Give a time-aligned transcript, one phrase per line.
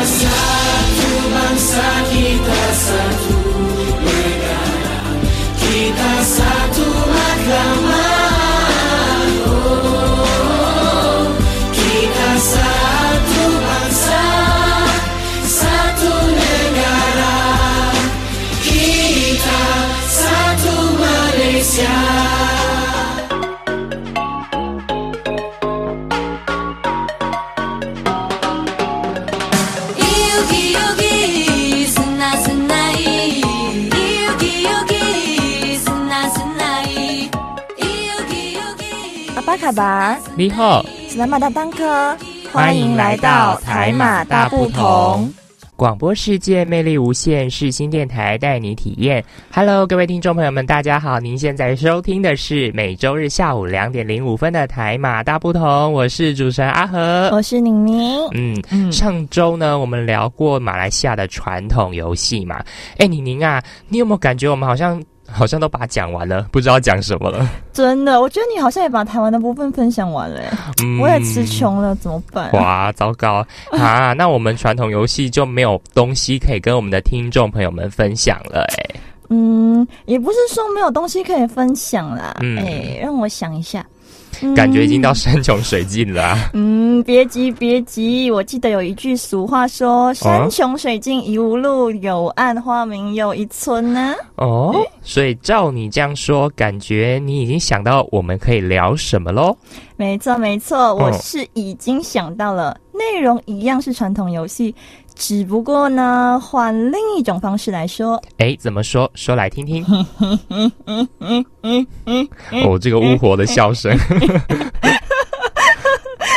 [0.00, 0.32] bangsa
[0.96, 1.99] ku side.
[39.72, 42.16] 巴，你好，史莱马大当科，
[42.52, 45.32] 欢迎来到台马大不同。
[45.76, 49.24] 广播世界魅力无限，世新电台带你体验。
[49.50, 51.18] Hello，各位听众朋友们，大家好！
[51.18, 57.30] 您现在收听的是每周日下午两点零五分的台马大不同，我是主持人阿和。
[57.32, 57.96] 我是宁宁。
[58.34, 62.62] 嗯，嗯，上周呢，我们聊过马来西亚的传统游戏嘛。
[62.98, 67.48] 哎，宁宁啊，你有没有感觉我们好像好像都把它讲完了，不知道讲什么了？
[67.72, 70.40] 真的，我觉得你好像也把台湾的部分分享完了
[71.00, 72.50] 我也词穷了，怎么办？
[72.52, 74.12] 哇，糟糕啊！
[74.12, 82.36] 那我们传统游戏就没有东西可以跟我们的听众朋友们分享了、哎，嗯，也不是说没有东西可以分享啦。
[82.40, 83.84] 嗯哎、让我想一下，
[84.54, 86.50] 感觉已经到嗯山穷水尽了、啊。
[86.54, 94.14] 嗯，别急别急，我记得有一句俗话说：“山穷水尽疑无路，柳暗花明又一村”呢。
[94.36, 99.56] 哦，所以照你这样说，感觉你已经想到我们可以聊什么喽？
[99.96, 104.74] 没错没错，我是已经想到了，内容一样是传统游戏，
[105.20, 108.20] 只不过呢，换另一种方式来说。
[108.38, 109.08] 哎，怎么说？
[109.14, 109.84] 说来听听。
[110.48, 112.26] 嗯嗯嗯嗯，
[112.64, 113.94] 哦，这个巫婆的笑声。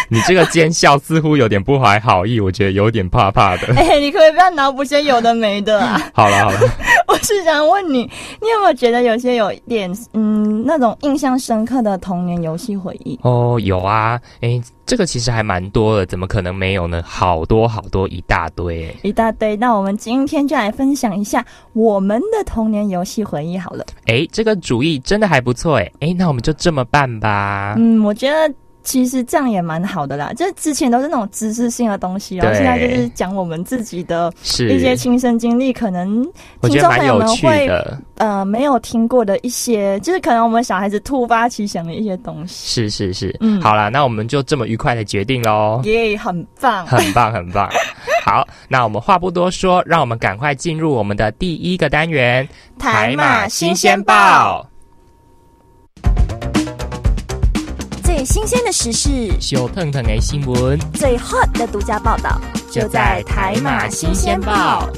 [0.09, 3.73] 你这个奸笑似乎有点不怀好意，我觉得有点怕怕的。
[3.75, 6.01] 哎、你可不可以不要脑补些有的没的啊？
[6.13, 6.59] 好 了好了，
[7.07, 7.99] 我是想问你，
[8.41, 13.19] 你有没有觉得有些有一点嗯那种印象深刻的童年游戏回忆？
[13.23, 17.01] 哦，有啊，哎，这个其实还蛮多的，怎么可能没有呢？
[17.05, 18.87] 好多好多，一大堆。
[18.87, 19.55] 哎一大堆。
[19.57, 21.43] 那我们今天就来分享一下
[21.73, 23.85] 我们的童年游戏回忆好了。
[24.07, 27.75] 哎，这个主意真的还不错哎，哎，那我们就这么办吧。
[27.77, 28.53] 嗯，我觉得。
[28.83, 34.31] 其实这样也蛮好的啦，就是之前都是那种知识性的东西，然后对现在就是讲我们自己的
[34.69, 36.23] 一些亲身经历，可能
[36.61, 37.69] 听众朋友们会。
[38.17, 45.81] 呃没有听过的一些，就是可能我们小孩子突发奇想的一些东西，是是是，嗯好啦，那我们就这么愉快的决定喽。
[45.85, 46.85] 耶、很棒。
[46.85, 47.69] 很棒，很棒。
[48.23, 52.47] 好，那我们话不多说，让我们赶快进入我们的第一个单元——
[52.79, 54.65] 台马新鲜报。
[58.23, 62.39] 最新鲜的时事，小腾腾的新闻最 hot 的独家报道，
[62.71, 64.89] 就在台马新鲜报。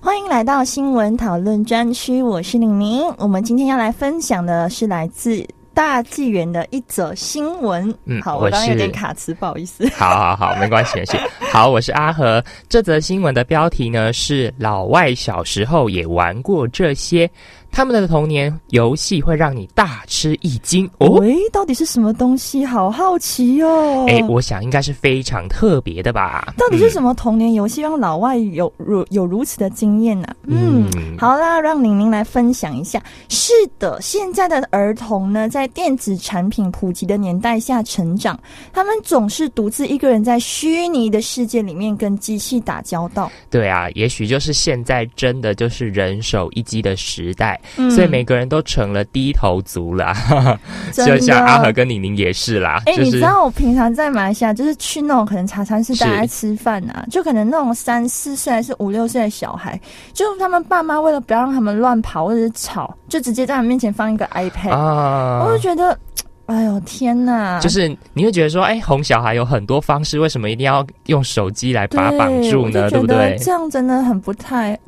[0.00, 3.04] 欢迎来到新闻讨论专区，我是李明。
[3.18, 7.94] 我们今天要来分享的是来自大纪元的一则新闻。
[8.06, 9.86] 嗯好我刚刚有点卡词，不好意思。
[9.94, 11.28] 好好好，没关系，没关系。
[11.52, 12.42] 好，我是阿和。
[12.66, 17.30] 这则新闻的标题呢是“老外小时候也玩过这些”，
[17.70, 21.08] 他们的童年游戏会让你大吃一惊哦。
[21.20, 22.64] 喂，到底是什么东西？
[22.64, 24.06] 好好奇哦。
[24.08, 26.52] 哎、我想应该是非常特别的吧？
[26.56, 33.02] 到底是什么童年游戏让老外有如有如此的经验呢、嗯，嗯好啦，让玲玲来分享一下。
[33.28, 38.38] 是的，现在的儿童呢，在电子产品普及的年代下成长，
[38.72, 43.30] 他们总是独自一个人在虚拟的世界里面跟机器打交道。
[43.50, 50.14] 对啊，也许就是现在真的就是人手一机的时代，嗯所以每个人都成了低头族啦。
[50.92, 59.78] 真的就像阿和跟宁宁也是啦，哎、就是你知道我平常在马来西亚，就是去那种可能茶餐室大家吃饭啊，就可能那种三四岁还是五六岁的小孩，
[60.12, 65.98] 就他们爸妈为了不要让他们乱跑或者是吵，就直接在他们面前放一个 iPad，、啊我就觉得，
[66.46, 67.58] 哎呦天哪！
[67.60, 72.88] 就是你会觉得说，哎，哄小孩有很多方式，为什么一定要用手机来把它绑住呢？
[72.88, 73.36] 对对不对？
[73.40, 74.78] 这样真的很不太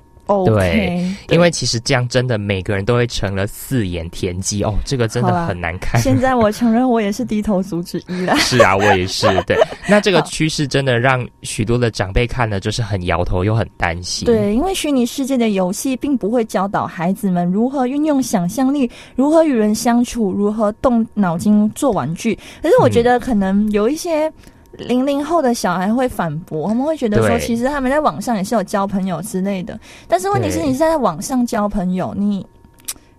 [0.47, 1.05] 对。
[1.31, 6.01] 因为其实这样真的每个人都会成了四眼田鸡哦，这个真的很难看。
[6.01, 8.37] 现在我承认我也是低头族之一了。
[8.41, 9.27] 是啊，我也是。
[9.43, 9.57] 对，
[9.89, 14.27] 那这个趋势真的让许多的长辈看了就是很摇头又很担心。
[14.27, 22.39] 对，因为虚拟世界的游戏并不会教导孩子们如何运用想象力，如何与人相处，如何动脑筋做玩具。
[22.63, 24.33] 可是我觉得可能有一些。
[24.79, 29.79] 零零后的小孩会反驳，他们会觉得说，其实他们在网上也是有交朋友之类的。
[30.07, 32.47] 但是问题是，你是在网上交朋友，你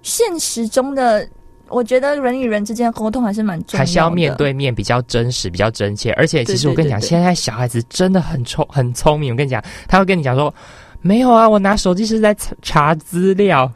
[0.01, 1.27] 现实中的
[1.67, 6.11] 我觉得人与人之间的沟通还是蛮重要的，还是要面对面，比较真实，比较真切。
[6.13, 9.33] 而且，其实我跟你讲，现在小孩子真的很聪很聪明。
[9.33, 10.53] 我跟你讲，他会跟你讲说，
[11.01, 13.71] 没有啊，我拿手机是在查查资料。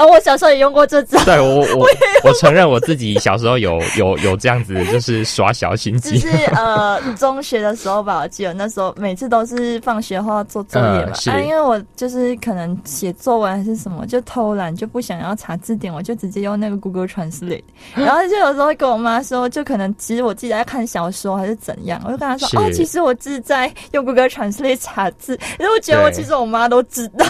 [0.00, 1.22] 啊、我小时候也用过这招。
[1.24, 1.86] 对我我
[2.24, 6.18] 我承认我自己小时候有有有这样子，就是耍小心机。
[6.18, 17.62] 就是呃，中学的时候吧，我记得那时候每次都是放学后要做作业嘛啊，因为我就是可能写作文还是什么，就偷懒，就不想要查字典，我就直接用那个 Google Translate，
[17.94, 27.26] 然后就有时候会跟我妈说，就可能其实我自己在看小说还是怎样，我就跟她说，哦，其实我是在用 Google Translate 查字，因为我觉得我其实我妈都知道，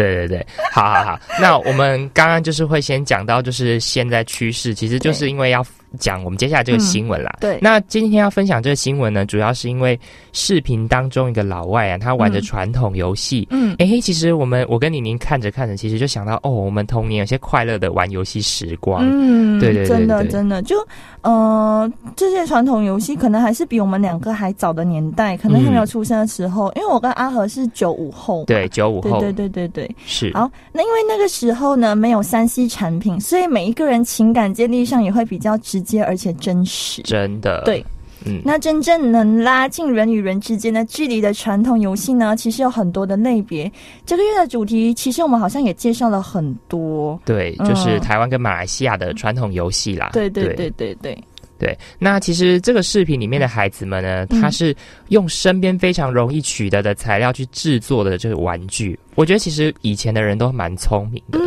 [0.00, 1.20] 对对对，好好好。
[1.40, 5.64] 那我们刚刚就是会先讲到，就是现在趋势，其实就是因为要
[5.98, 7.30] 讲我们接下来这个新闻啦。
[7.38, 9.98] 嗯对那今天要分享这个新闻呢，主要是因为
[10.32, 13.46] 视频当中一个老外啊，他玩着嗯传统游戏。
[13.50, 19.02] 嗯，诶，其实我们我跟李宁看着看着，其实就想到哦，我们童年有些快乐的玩游戏时光。
[19.04, 20.76] 嗯，对对对真的真的，就
[21.22, 29.96] 呃，这些传统游戏可能还是比我们两个还早的年代，可能还没有出生的时候，因为我跟阿和是九五后，对，九五后对对对对对。
[30.06, 37.02] 是好，那因为那个时候呢，没有三 C 产品，所以每一个人情感建立上也会比较直接而且真实。
[37.02, 37.84] 真的对，
[38.26, 43.70] 嗯，那真正能拉近人与人之间的距离的传统游戏呢，其实有很多的类别。
[44.04, 47.18] 这个月的主题，其实我们好像也介绍了很多。
[47.24, 50.10] 对，就是嗯台湾跟马来西亚的传统游戏啦。
[50.12, 51.18] 对对对对对，
[51.58, 54.74] 对，那其实这个视频里面的孩子们呢，嗯他是
[55.08, 58.98] 用身边非常容易取得的材料去制作的这个玩具。
[59.14, 61.38] 我觉得其实以前的人都蛮聪明的，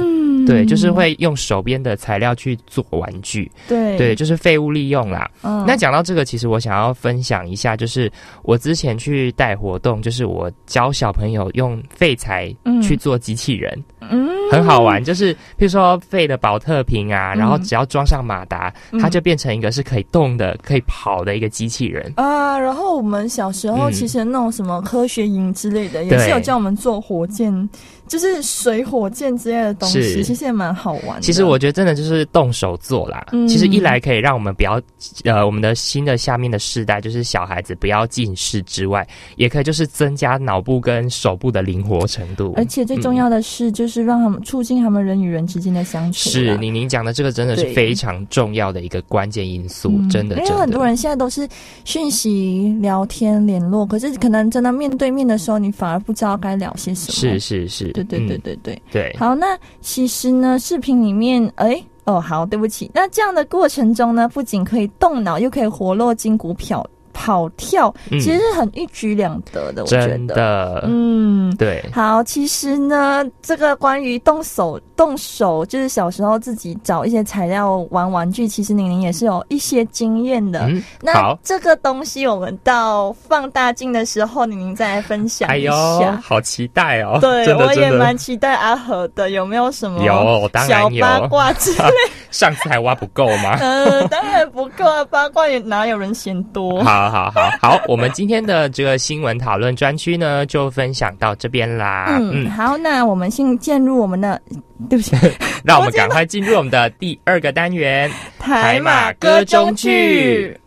[0.44, 0.45] 嗯。
[0.45, 3.98] 对，就是会用手边的材料去做玩具，对。
[3.98, 5.30] 对，就是废物利用啦。
[5.42, 5.63] 嗯。
[5.68, 8.12] 那讲到这个，其实我想要分享一下，就是
[8.44, 14.30] 我之前去带活动，就是我教小朋友用废材嗯去做机器人，嗯。
[14.51, 15.04] 很好玩。
[15.04, 17.40] 就是譬如说废的保特瓶啊，嗯。
[17.40, 19.00] 然后只要装上马达，嗯。
[19.00, 22.13] 它就变成一个是可以动的、可以跑的一个机器人。
[22.18, 23.92] 啊，然后我们小时候嗯。
[23.94, 27.69] 其实那种什么科学营之类的，也是有教我们做火箭，
[28.13, 31.21] 就是水火箭之类的东西，其实也蛮好玩的。
[31.21, 33.25] 其实我觉得真的就是动手做啦。
[33.31, 34.80] 嗯其实一来可以让我们不要，
[35.24, 42.54] 呃，我们的新的下面的世代就是小孩子不要近视之外，也可以就是增加脑部跟手部的灵活程度。
[42.56, 46.30] 而且最重要的是，就是让他们促进他们人与人之间的相处。
[46.30, 50.51] 是宁宁讲的这个真的是非常重要的一个关键因素，嗯真的真的。
[50.51, 51.50] 因为很多人现在都是
[51.83, 57.13] 讯息聊天联络，可是可能真的面对面的时候，你反而不知道该聊些什么。
[57.13, 58.82] 是，是是，对对对嗯对对。
[58.92, 62.90] 对，好，那其实呢，视频里面，哎，哦，好，对不起。
[62.94, 69.83] 那这样的过程中呢，不仅可以动脑，又可以活络筋骨跑跑跳，嗯其实是很一举两得的。
[69.83, 71.56] 我觉真得，的，嗯。
[71.57, 80.62] 对，好，其实呢，这个关于动手动手，就是小时候自己找一些材料玩玩具，其实宁宁也是有一些经验的。
[80.68, 87.19] 嗯，那好，这个东西，我们到放大镜的时候，宁宁再来分享一哎呦下。，好期待哦！
[87.21, 90.89] 对，我也蛮期待阿和的，有没有什么有，小。
[91.00, 91.89] 八卦之类？
[92.33, 93.57] 上次还挖不够吗？
[93.62, 96.83] 呃，当然不够啊，八卦也哪有人嫌多？
[96.83, 102.07] 好好好好，我们今天的这个新闻讨论专区呢，就分享到这边啦。
[102.19, 104.41] 嗯，好，那我们先进入我们的，
[104.89, 105.15] 对不起，
[105.63, 108.12] 让我们赶快进入我们的第二个单元。
[108.39, 110.59] 台马歌中剧。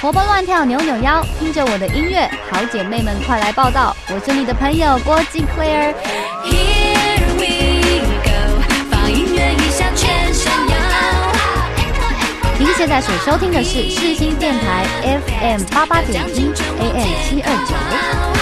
[0.00, 3.96] 活蹦乱跳，扭扭腰，听着我的音乐，好姐妹们快来报道！
[4.12, 5.94] 我是你的朋友郭静 Claire。
[12.62, 16.44] 您现在所收听的是世新电台 FM 八八点一
[16.78, 18.41] AM 七二九。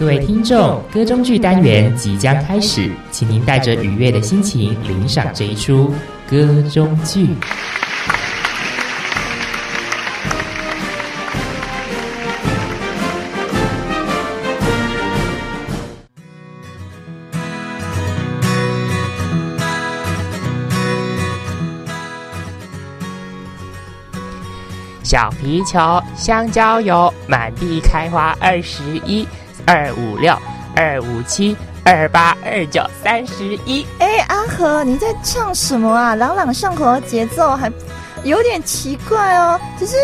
[0.00, 5.92] 各位听众，歌中剧单元即将开始，请您带着愉悦的心情领赏这一出
[6.26, 7.28] 歌中剧。
[25.02, 29.26] 小皮球、香蕉油，满地开花二十一，
[29.66, 30.36] 二五六，
[30.74, 33.86] 二五七，二八二九，三十一。
[33.98, 36.14] 哎，阿和，你在唱什么啊？
[36.14, 37.70] 朗朗上口的节奏还
[38.24, 39.60] 有点奇怪哦。
[39.78, 39.96] 只是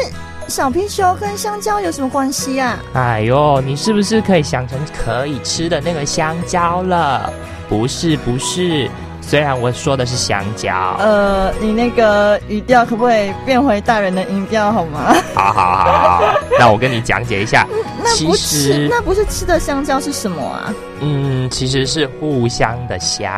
[0.48, 2.78] 小皮球跟香蕉有什么关系啊？
[2.94, 7.32] 哎呦，你是不是可以想成可以吃的那个香蕉了？
[7.68, 8.88] 不是，不是。
[9.26, 15.12] 虽然我说的是香蕉，呃，你那个语调可不可以变回大人的音调好吗？
[15.34, 15.84] 好好好
[16.18, 17.66] 好， 那我跟你讲解一下。
[18.04, 20.72] 那不是，那不是吃的香蕉是什么啊？
[21.00, 23.28] 嗯，其实是互相的香，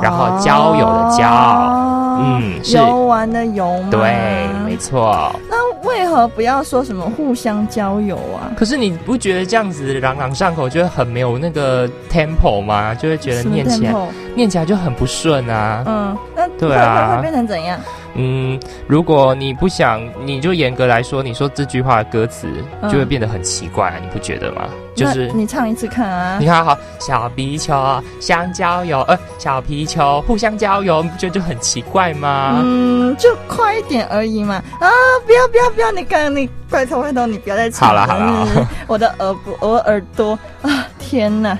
[0.00, 1.26] 然后交友的交。
[1.28, 3.88] 哦嗯游玩的游吗？
[3.92, 5.32] 对，没错。
[5.48, 5.56] 那
[5.88, 8.52] 为何不要说什么互相交友啊？
[8.56, 12.94] 可是你不觉得这样子朗朗上口，就会很没有那个 tempo 吗？
[12.94, 13.94] 就会觉得念起来
[14.34, 15.82] 念起来就很不顺啊。
[15.86, 17.78] 嗯，那对啊会会会变成怎样？
[18.14, 22.48] 嗯，如果你不想，你就严格来说，你说这句话的歌词
[22.82, 24.68] 嗯就会变得很奇怪、你不觉得吗？
[24.94, 26.46] 就是你唱一次看啊你。
[26.46, 32.60] 看好小皮球、香蕉油，呃，小皮球互相交友，你不觉得就很奇怪吗？
[32.64, 34.56] 嗯，就快一点而已嘛！
[34.80, 34.90] 啊，
[35.24, 35.92] 不要不要不要！
[35.92, 40.86] 你刚你拜托拜托，你不要再唱好了好啦嗯我的耳不我的耳朵啊！
[40.98, 41.56] 天哪！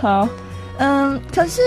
[0.00, 0.26] 好，
[0.80, 1.60] 嗯，可是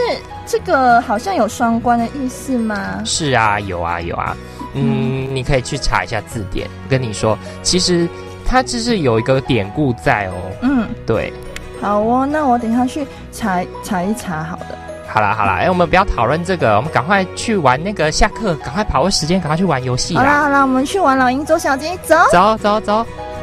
[0.45, 3.01] 这个好像有双关的意思吗？
[3.05, 4.35] 是啊，有啊有啊，
[4.73, 6.67] 嗯，你可以去查一下字典。
[6.89, 8.09] 跟你说，其实
[8.43, 10.33] 它只是有一个典故在哦。
[10.61, 11.31] 嗯，对，
[11.79, 14.75] 好哦，那我等一下去查查一查好了。
[15.07, 20.21] 好啦好啦，哎，我们不要讨论这个，我们赶快去玩那个下课，赶快把握时间，赶快去玩游戏啦！
[20.21, 22.15] 好啦好啦，我们去玩老鹰捉小鸡，走。
[22.31, 23.05] 走走走。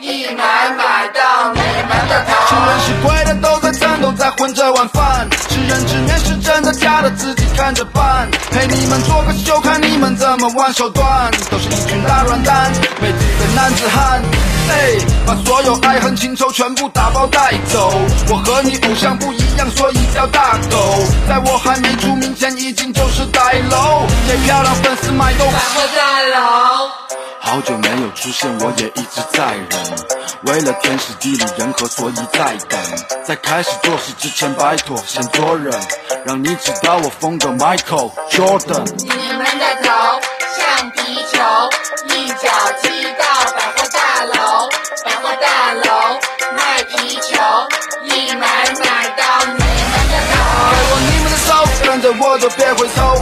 [0.00, 2.66] 一买买到你们的是头。
[2.66, 5.28] 人是鬼的都在战斗，在混着晚饭。
[5.50, 8.26] 吃人之面是真的假的，自己看着办。
[8.50, 11.30] 陪你们做个秀，看你们怎么玩手段。
[11.50, 14.22] 都是一群大软蛋，没底的男子汉。
[14.70, 17.92] 哎，把所有爱恨情仇全部打包带走。
[18.30, 21.04] 我和你偶像不一样，所以叫大狗。
[21.28, 24.06] 在我还没出名前，已经就是大楼。
[24.26, 25.50] 给漂亮粉丝买豆腐。
[25.50, 26.99] 百货大楼。
[27.42, 29.68] 好久没有出现，我也一直在忍。
[30.44, 32.78] 为了天时地利人和，所以在等。
[33.24, 35.72] 在开始做事之前，拜托先做人，
[36.24, 38.84] 让你知道我风格 Michael Jordan。
[38.98, 40.20] 你们的头
[40.56, 41.40] 像皮球，
[42.14, 42.48] 一脚
[42.82, 43.24] 踢到
[43.56, 44.68] 百货大楼，
[45.04, 46.18] 百货大楼
[46.56, 47.36] 卖皮球，
[48.04, 48.46] 一买
[48.84, 50.36] 买到你们的头。
[50.70, 51.48] 给我你们的手，
[51.84, 53.16] 跟着我就别回头，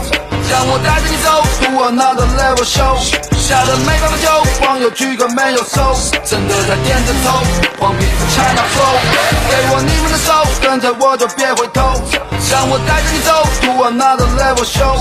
[0.51, 1.27] 让我带着你走
[1.61, 3.38] ，to another level show。
[3.49, 7.41] 下的没办法救，网友聚个没有收，真的在点着头，
[7.79, 8.93] 黄皮肤 China flow。
[9.49, 11.99] 给我你们的手，跟着我就别回头，
[12.51, 14.97] 让我带着你走，to another level show。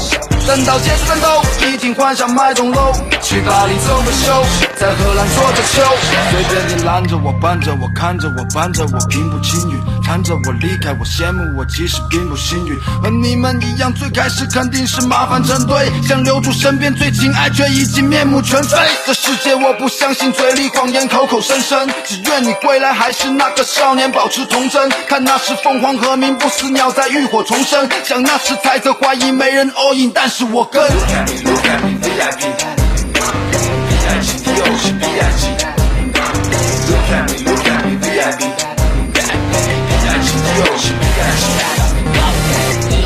[0.46, 4.44] 等到结束战斗，一定幻想买栋楼，去巴黎走个秀，
[4.76, 5.82] 在荷兰做个球。
[6.30, 12.78] 随便你拦着我，伴着我，看着我，伴着我，平步青云，看着我离开，我羡慕我，其实并不幸运。
[13.02, 18.78] 和你们一样，最开始肯定是麻烦成堆，想留住身边最亲爱，却已经面目全非。
[19.06, 24.90] 这世界我不相信嘴里谎言，口口声声，只愿你归来，还是那个少年，保持童真。
[25.06, 27.88] 看那时凤凰和鸣，不死鸟在浴火重生。
[28.04, 30.82] 想那时猜测怀疑，没人 all in，但是我跟。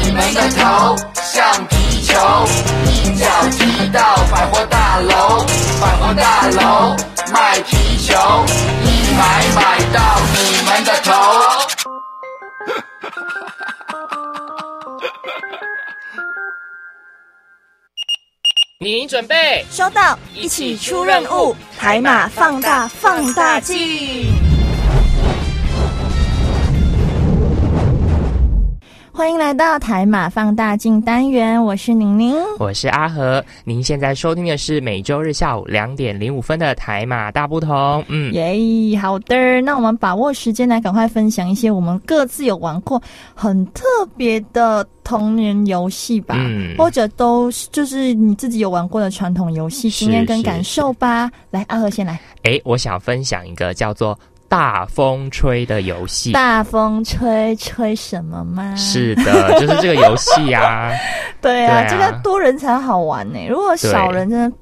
[0.04, 2.12] 你们的头像皮球，
[2.86, 5.44] 一脚踢到百货大楼，
[5.80, 6.96] 百货大楼
[7.32, 8.14] 卖皮球，
[8.84, 8.86] 一
[9.16, 11.61] 买买到你们的头。
[18.82, 19.64] 你准备？
[19.70, 24.51] 收到，一起出任务，海马放大放大镜。
[29.22, 32.34] 欢迎来到台马放大镜单元，我是宁宁。
[32.58, 38.04] 我是阿和，您现在收听的是每周日下午两点零五分的台马大不同。
[38.08, 43.00] 嗯，耶好的，那我们把握时间来赶快分享一些我们各自有玩过
[43.32, 43.84] 很特
[44.16, 51.30] 别的童年游戏吧，嗯或者都是就是你自己有玩过的传统游戏是经验跟感受吧。
[51.48, 52.18] 来，阿和先来。
[52.42, 54.18] 哎，我想分享一个叫做
[54.52, 56.32] “大风吹”的游戏。
[56.32, 58.76] 大风吹，吹什么吗？
[58.76, 60.90] 是的，就是这个游戏啊。
[61.40, 63.38] 对啊，对啊这个多人才好玩呢。
[63.48, 64.56] 如果少人，真的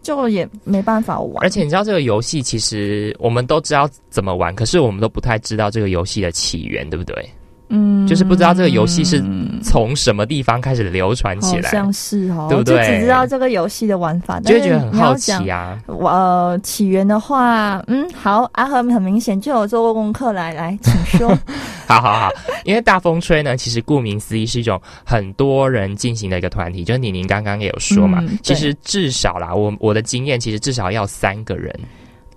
[0.00, 1.44] 就也没办法玩。
[1.44, 7.30] 而且你知道这个游戏其实我们都知道怎么玩，可是我们都不太知道这个游戏的起源，对不对？
[7.68, 9.22] 嗯就是不知道这个游戏是
[9.62, 12.76] 从什么地方开始流传起来，好像是哦，对不对？
[12.76, 15.78] 就只知道这个游戏的玩法，就会觉得很好奇啊。
[15.86, 21.36] 我呃，起源的话，嗯，好，阿和很明显就有做过功课，来来，请说。
[21.86, 22.28] 好好好，
[22.64, 31.74] 因为大风吹呢，其实顾名思义是一种很多人进行的一个团体，就是妮妮刚刚也有说嘛，嗯其实至少啦，我我的经验其实至少要三个人，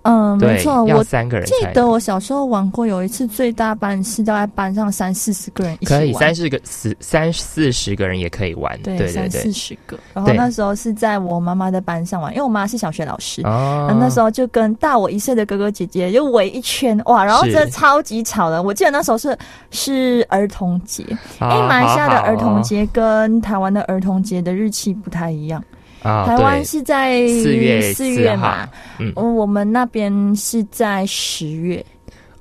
[0.02, 9.52] 嗯，没，错，我三个人记得我小时候玩过，有一次最大班是大概班上三四十个人一起玩，可以三四个四三四十个人也可以玩，对对对对三四。
[9.52, 9.96] 十个。
[10.12, 13.42] 然后那时候是在我妈妈的班上玩，因为我妈是小学老师。
[13.44, 18.62] 哦啊，那时候就跟大我一岁的哥哥姐姐就围一圈哇，然后是真的超级吵的。
[18.62, 19.36] 我记得那时候是
[19.70, 25.62] 是儿童节，因为哦马来西亚的儿童节跟台湾的儿童节的日期不太一样，
[26.02, 28.68] 啊，台湾是在四月四月嘛，
[28.98, 29.12] 嗯。
[29.16, 31.84] 嗯，我们那边是在十月，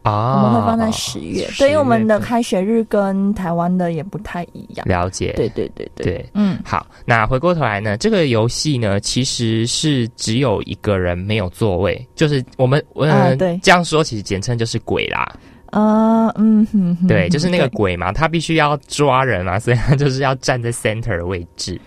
[0.01, 4.87] 啊，我们会放在十月，对，因为我们的开学日跟台湾的也不太一样。
[4.87, 6.29] 了解，对对对对，对。
[6.33, 13.59] 嗯，好，那回过头来呢，这个游戏呢，其实是只有一个人没有座位，就是我们呃、啊对。
[13.61, 15.31] 这样说，其实简称就是鬼啦。
[15.71, 21.79] 呃，嗯哼哼，对，就是那个鬼嘛，他必须要抓人嘛，所以他就是要站在 center 的位置。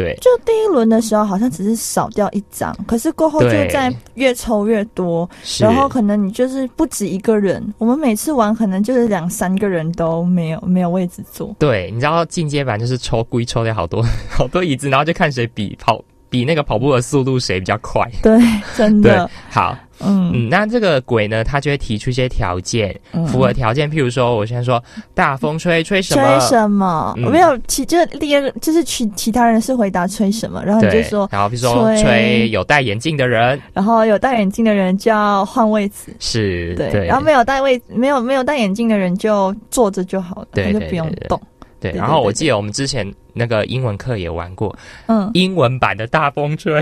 [0.00, 11.54] 对，就第一轮的时候，好像只是少掉一张，可是过后就对在越抽越多，是然后可能你就是不止一个人，我们每次玩可能就是两三个人都没有没有位置坐。
[11.58, 18.08] 对，你知道进阶版就是抽故意抽掉好多 好多椅子，然后就看谁比跑比那个跑步的速度谁比较快。
[18.22, 18.40] 对，
[18.78, 20.30] 真对的，，好，嗯。
[20.32, 23.26] 嗯，那这个鬼呢，他就会提出一些条件，嗯。
[23.26, 24.82] 符合条件，譬如说，我现在说
[25.12, 27.12] 大风吹吹什么，吹什么？
[27.18, 27.30] 嗯。
[27.30, 32.02] 没有，其就是第二个就是其其他人是回答吹什么，然后你就，说，然后比如说吹。
[32.02, 41.40] 吹有戴眼镜的人，然后有戴眼镜的人就要换位置，是对，然后没有戴位没有没有戴眼镜的人就坐着就好了，对他就不用动。
[41.80, 44.76] 对，然后我记得我们之前那个英文课也玩过。
[45.06, 46.80] 嗯，英文版的大风吹，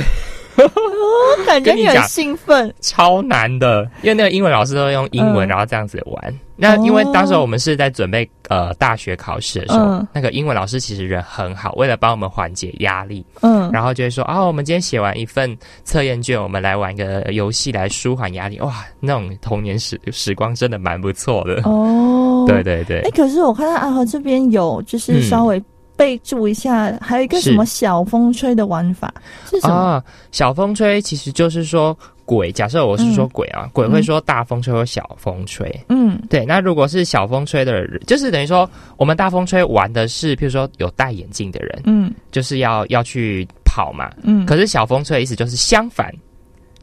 [0.57, 5.49] 我 感觉你很兴奋，超难的，因为那个英文老师都用英文，嗯。
[5.49, 6.35] 然后这样子玩。
[6.61, 10.09] 那因为当时我们是在准备呃大学考试的时候，嗯。
[10.13, 18.59] 那个英文老师其实人很好，为了帮我们缓解压力，嗯，然后就会说啊，我们今天写完一份测验卷，我们来玩个游戏来舒缓压力。
[18.61, 21.63] 哇，那种童年时时光真的蛮不错的。
[21.63, 23.03] 哦，对对对。
[23.03, 25.23] 哎，，可是我看到阿和这边有就是嗯。
[25.23, 25.63] 稍微
[25.99, 29.13] 备注一下，还有一个什么小风吹的玩法
[29.51, 29.75] 是什么？
[29.75, 32.53] 啊，小风吹其实就是说鬼。
[32.53, 35.69] 假设我是说鬼啊，鬼会说大风吹或小风吹。
[35.89, 44.09] 嗯对，那如果是小风吹的人，就是等于说我们大风吹玩的是，譬如说有戴眼镜的人，嗯就是要要去跑嘛。
[44.23, 46.15] 嗯，可是小风吹的意思就是相反，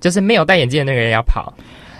[0.01, 1.54] 就是没有戴眼镜的那个人要跑，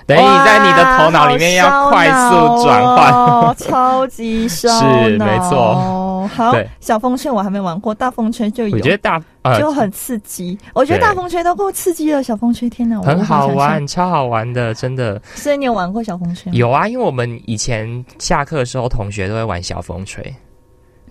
[0.06, 3.56] 等于你在你的头脑里面要快速转换。
[3.58, 6.04] 超级烧是没错。
[6.28, 10.58] 好，小风吹我还没玩过，大风吹就有，我觉得大呃就很刺激。
[10.74, 13.48] 我觉得大风吹都够刺激了，小风吹天哪，我很好。
[13.48, 16.58] 玩，超好玩的，真的所以你有玩过小风吹吗？
[16.58, 16.88] 有啊。
[16.88, 20.34] 因为我们以前下课的时候，同学都会玩小风吹。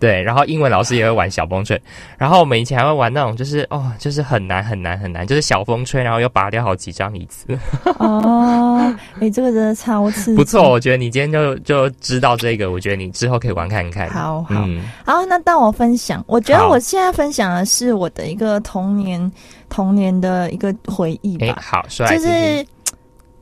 [0.04, 1.80] 对，然后英文老师也会玩小风吹，
[2.18, 7.58] 然后我们以前还会玩那种，就是哦，就是很难很难很难，就是小风吹，然后又拔掉好几张椅子，
[7.98, 10.68] 哦，哎，这个真的超刺激，不错。
[10.68, 14.10] 我觉得你今天就就知道这个，我觉得你之后可以玩看看。
[14.10, 19.32] 好好嗯，好，那当我分享，我觉得我现在分享的是我的一个童年
[19.70, 22.18] 童年的一个回忆哎，吧，好，就。
[22.18, 22.66] 是。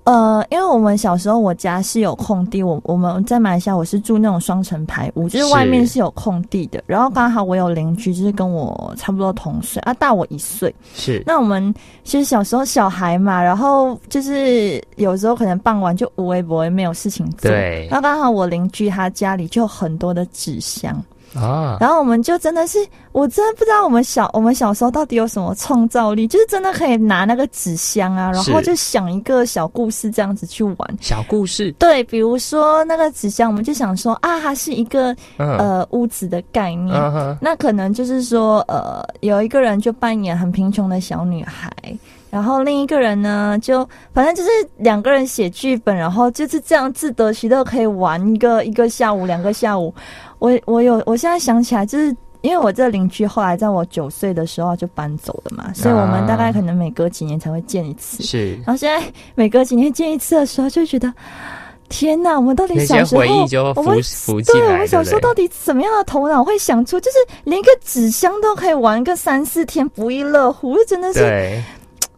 [0.05, 6.83] 呃，因为我们小时候我家是有空地，我我们在马来西亚我是住那种双层排屋，就是是外面是有空地的。
[6.87, 10.75] 然后刚好我有邻居，就是跟我差不多同岁啊，大我一岁。
[10.95, 21.01] 是那我们其实小时候小孩嘛，然后就是有时候可能傍晚就无微不微没有事情做，对那刚好我邻居他家里就有很多的纸箱，
[21.35, 22.79] 啊，然后我们就真的是，
[23.13, 30.77] 我真的不知道我们小我们小时候到底有什么创造力，就是真的可以拿那个纸箱啊，然后就想一个小故事这样子去玩。
[31.01, 36.95] 小故事，对，比如说那个纸箱，我们就想说啊，它是一个嗯呃屋子的概念。
[36.95, 41.73] 嗯，那可能就是说，呃，有一个人就扮演很贫穷的小女孩，
[42.31, 49.95] 然后另一个人呢，就反正就是两个人写剧本，然后就是这样自得其乐，可以玩一个一个下午、两个下午。
[50.43, 58.25] 我我有，我现在想起来，就是因为我这邻居后来在我九岁的时候就搬走了嘛，所以我们大概可能每隔几年才会见一次。
[58.25, 58.55] 是。
[58.57, 61.15] 然后现在每隔几年见一次的时候，就觉得
[61.89, 64.01] 天呐，我们到底小时候我们
[64.45, 71.63] 对我们小时候到底怎么样的头脑会想出，就是连一个纸箱都可以玩个三四天不亦乐乎，真的是对，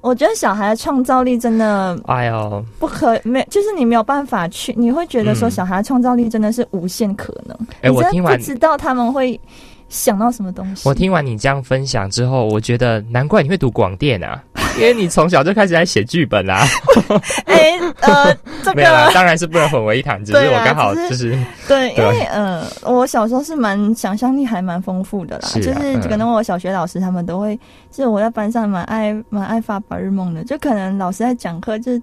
[0.05, 7.57] 我觉得小孩的创造力真的哎呦，不可没，就是你没有办法去，你会觉得说嗯小孩的创造力真的是无限可能。
[7.81, 9.41] 哎我真的我听完不知道他们会
[9.89, 10.87] 想到什么东西。
[10.87, 14.45] 我听完你这样分享之后，我觉得难怪你会读广电啊，
[14.77, 16.67] 因为你从小就开始在写剧本啦。
[17.47, 27.57] 哎呃，这 没有啦，个当然是不能混为一谈，只是我刚好就是是 对，因为呃，我小时候是蛮想象力还蛮丰富的啦，是啊就是嗯可能我小学老师他们都会，
[27.91, 32.03] 就是我在班上蛮爱蛮爱发白日梦的，就可能老师在讲课就是。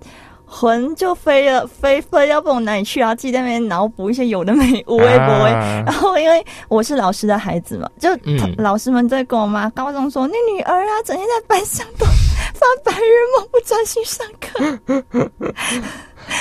[0.53, 5.49] 魂就飞了，飞飞到不懂哪里去，然后自己在那边脑补一些有的没无微不微。
[5.49, 12.05] 啊然后因为我是老师的孩子嘛，就、嗯老师们在跟我妈高中说，你女儿啊，整天在班上都
[12.61, 14.79] 发白日梦，不专心上课。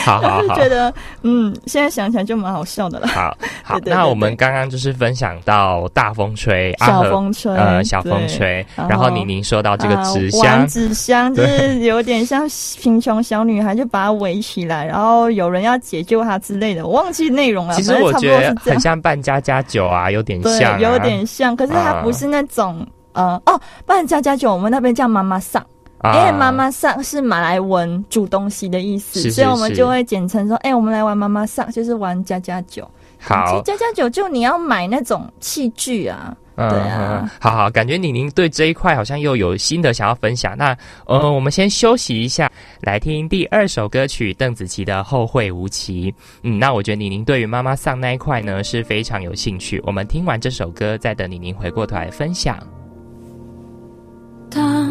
[0.04, 0.68] 好 好好就觉。
[0.68, 3.06] 得，嗯，现在想起来就蛮好笑的了。
[3.08, 12.46] 好 好，对对对那我们刚刚就是分享到大风吹，小风吹，呃，小风吹，然然后后宁宁说到这个啊纸箱，纸箱就是有点像
[12.78, 17.74] 贫穷小女孩，就把它围起来，然后有人要解救她之类的，我忘记内容了。
[17.74, 22.86] 其实我觉得很像扮家家酒啊，有点像、啊，有点像，可是它啊不是那种。
[23.12, 25.60] 呃哦，扮家家酒，我们那边叫妈妈桑，
[26.00, 32.88] 啊，因为妈妈上是马来文煮东西的意思，是是所以我们就会简称说，哎、我们来玩妈妈上，就是玩家家酒。
[33.22, 40.56] 其实好，家家酒就你要买那种器具啊，嗯对啊嗯好好，感觉宁宁对这一块好像又有新的想要分享。
[40.56, 46.10] 那呃，我们先休息一下，来听第二首歌曲邓紫棋的《后会无期》。
[46.44, 49.78] 嗯，那我觉得宁宁对于妈妈桑那一块呢是非常有兴趣。
[49.84, 52.58] 我们听完这首歌，再等宁宁回过头来分享。
[54.48, 54.90] 当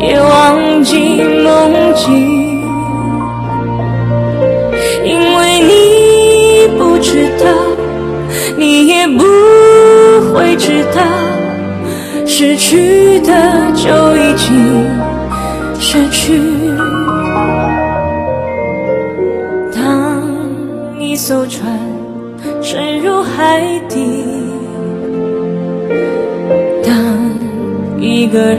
[0.00, 2.62] 也忘记梦境，
[5.04, 7.44] 因为你不知道，
[8.56, 9.22] 你也不
[10.32, 11.02] 会知道，
[12.26, 13.32] 失去的
[13.74, 14.88] 就已经
[15.78, 16.40] 失去。
[19.74, 20.22] 当
[20.98, 21.78] 一艘船
[22.62, 24.24] 沉入海底，
[26.82, 26.94] 当
[28.00, 28.58] 一个人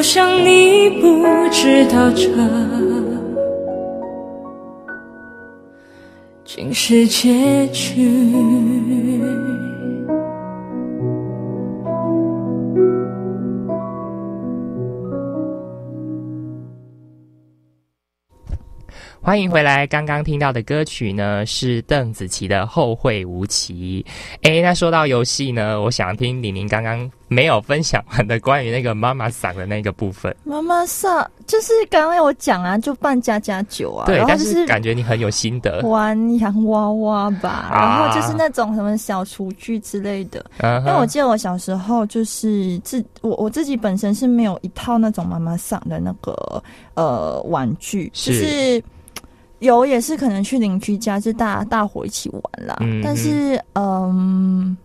[0.00, 2.30] 就像你不知道这
[6.42, 8.08] 竟是结局。
[19.22, 19.86] 欢迎回来！
[19.86, 24.04] 刚刚听到的歌曲呢是邓紫棋的《后会无期》。
[24.40, 30.34] 哎，那说到游戏呢，我想听李宁刚刚没有分享完的关于那个妈妈嗓的那个部分。
[30.42, 35.82] 妈妈嗓就是刚刚有讲啊，就扮家家酒啊，对，但是感觉你很有心得。
[35.82, 40.40] 玩洋娃娃吧，啊然后就是那种什么小厨具之类的。
[40.60, 46.62] 啊因为我哼，记得我小时候就是自我我自己本身是没有一套那种妈妈嗓的那个
[46.94, 48.82] 呃玩具，是就是
[49.60, 52.76] 有也是可能去邻居家，就大大伙一起玩啦。
[52.80, 54.76] 嗯但是嗯，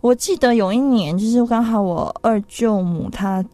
[0.00, 3.44] 我记得有一年就是刚好我二舅母她。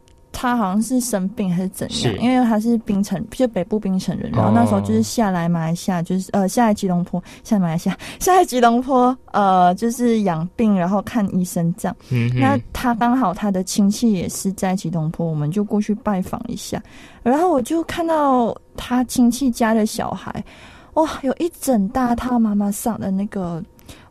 [0.44, 2.18] 她好像是生病还是怎样？
[2.18, 11.96] 因为他是冰城，就北部冰城人，然后那时候就是下来马来西亚，就是呃下来吉隆坡，下来马来西亚， 下来吉隆坡，呃就是养病，然后看医生这样。
[12.11, 16.83] 嗯，那他刚好他的亲戚也是在吉隆坡，我们就过去拜访一下。
[17.22, 20.44] 然后我就看到他亲戚家的小孩，
[20.94, 23.62] 哇，有一整大套妈妈上的那个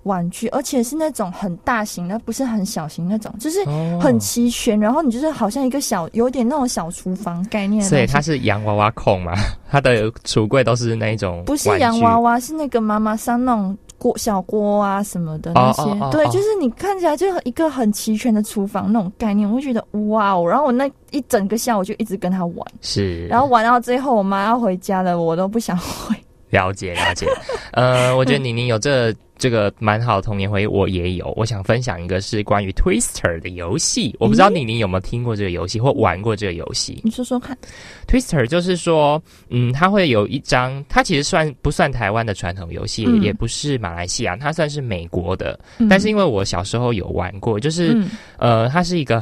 [0.03, 4.79] 玩具，而且是那种很大型的，不是很小型那种，就是哦很齐全。
[4.79, 7.81] 然后你就是好像一个小，有点那种小厨房概念。
[7.83, 9.33] 所以他是洋娃娃控嘛，
[9.69, 20.45] 它的橱柜都是那一种不是洋娃娃，是那个妈妈桑那种锅小锅啊什么的那些，对，就是你看起来就一个很齐全的厨房那种概念，我就觉得哇哦！
[20.45, 26.15] 然后我那一整个下午就一直跟他玩，是，然后玩到最后我妈要回家了，我都不想回。
[26.53, 27.25] 了解了解，
[27.73, 31.33] 呃，我觉得宁宁有这这个蛮好的童年回忆，我也有。
[31.35, 37.01] 我想分享一个是关于 Twister 的游戏，我不知道宁宁有没有听过这个游戏或玩过这个游戏。
[37.03, 37.57] 你说说看
[38.07, 45.59] ，Twister 就是说，嗯，它会有一张，它其实算不算台湾的传统游戏，嗯也不是马来西亚，它算是美国的。
[45.79, 49.21] 嗯但是因为我小时候有玩过，就是、嗯呃，它是一个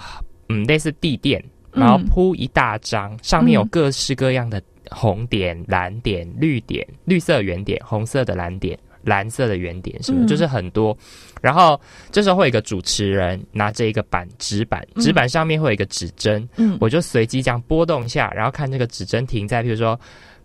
[0.49, 1.41] 嗯类似地垫，
[1.71, 8.77] 然后铺一大张，上面有各式各样的红点、蓝点、绿点、绿色圆点、红色的蓝点。
[9.03, 10.25] 蓝色的圆点是不是？
[10.25, 10.95] 嗯就是很多，
[11.41, 19.99] 然后这时候会有一个主持人拿着一个板纸板，嗯纸板上面会有一个指针，嗯我就随机这样拨动一下，然后看这个指针停在，比如说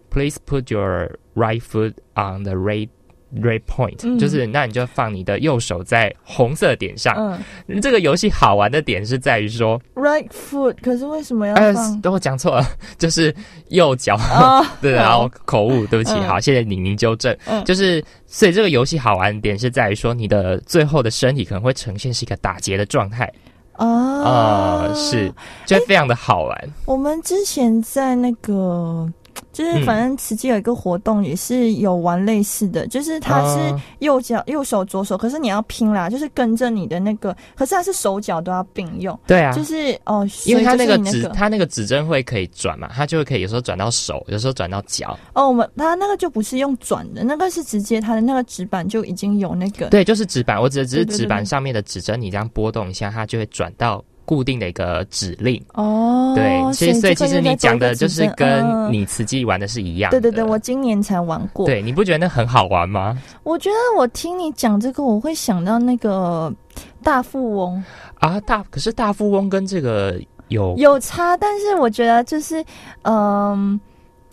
[0.08, 2.88] ，Please put your right foot on the right
[3.42, 7.14] right point，、嗯就是那你就放你的右手在红色点上。
[7.68, 11.54] 嗯这个游戏好玩的点是在于说，，right foot，可是为什么要？
[12.00, 12.64] 等我讲错了，
[12.96, 13.34] 就是
[13.68, 14.14] 右脚。
[14.16, 17.36] 啊， 对，然后口误，对不起，嗯好，谢谢李宁纠正。
[17.46, 23.30] 嗯就是，所以这个游戏好玩的点是在于说，你的最后的身体可能会呈现是一个打结的状态，
[23.76, 25.32] 哦啊，是，
[25.66, 26.68] 就非常的好玩。
[26.86, 29.10] 我们之前在那个，
[29.52, 33.82] 就是反正慈济有一个活动，也是有玩类似的，就是它是啊。
[34.00, 45.18] 右脚、右手、左手，可是你要拼啦，就是跟着你的那个，可是它是手脚都要并用，对啊，就是哦，因为它那个指，它那个指针会可以转嘛，它就会可以有时候转到手，有时候转到脚。
[45.32, 55.64] 哦，我们它那个就不是用转的，那个是直接它的那个纸板就已经有那个，对，就是纸板，我指的只是纸板上面的指针，你这样拨动一下，它就会转到固定的一个指令。
[55.72, 60.20] 哦，对，其实所以其实你讲的就是跟嗯你慈济玩的是一样的。
[60.20, 63.16] 对对对，我今年才玩过，对你不觉得那很好玩吗？
[63.44, 66.52] 我觉得我听你讲这个，我会想到那个
[67.02, 67.82] 大富翁。
[68.18, 72.64] 啊，大可是大富翁跟这个有有差，但是我觉得就是，
[73.02, 73.78] 嗯、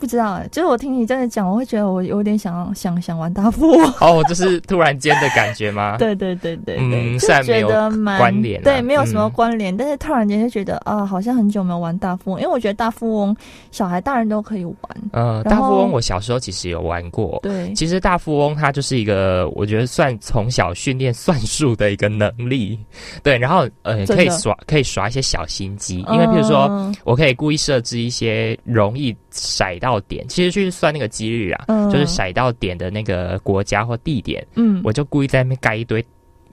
[0.04, 3.94] 不知道哎，就是我听你这样讲，我会觉得我有点想 想想玩大富翁。
[4.02, 5.96] 哦，就是突然间的感觉吗？
[5.98, 13.34] 对对对对对，嗯就觉得蛮关联啊对，没有什么嗯关联，但是突然间就觉得啊，好像很久没有玩大富翁，因为我觉得大富翁
[13.72, 14.76] 小孩大人都可以玩。
[15.14, 17.40] 呃，大富翁我小时候其实有玩过。
[17.42, 22.78] 对，其实大富翁它就是一个，我觉得算从小训练算术的一个能力，
[23.24, 31.90] 对，然后呃可以耍可以耍一些小心机，因为譬如说嗯我可以故意设置一些容易甩到点，其实去算那个几率啊，嗯。
[31.90, 36.04] 就是甩到点的那个国家或地点，嗯，我就故意在那边盖一堆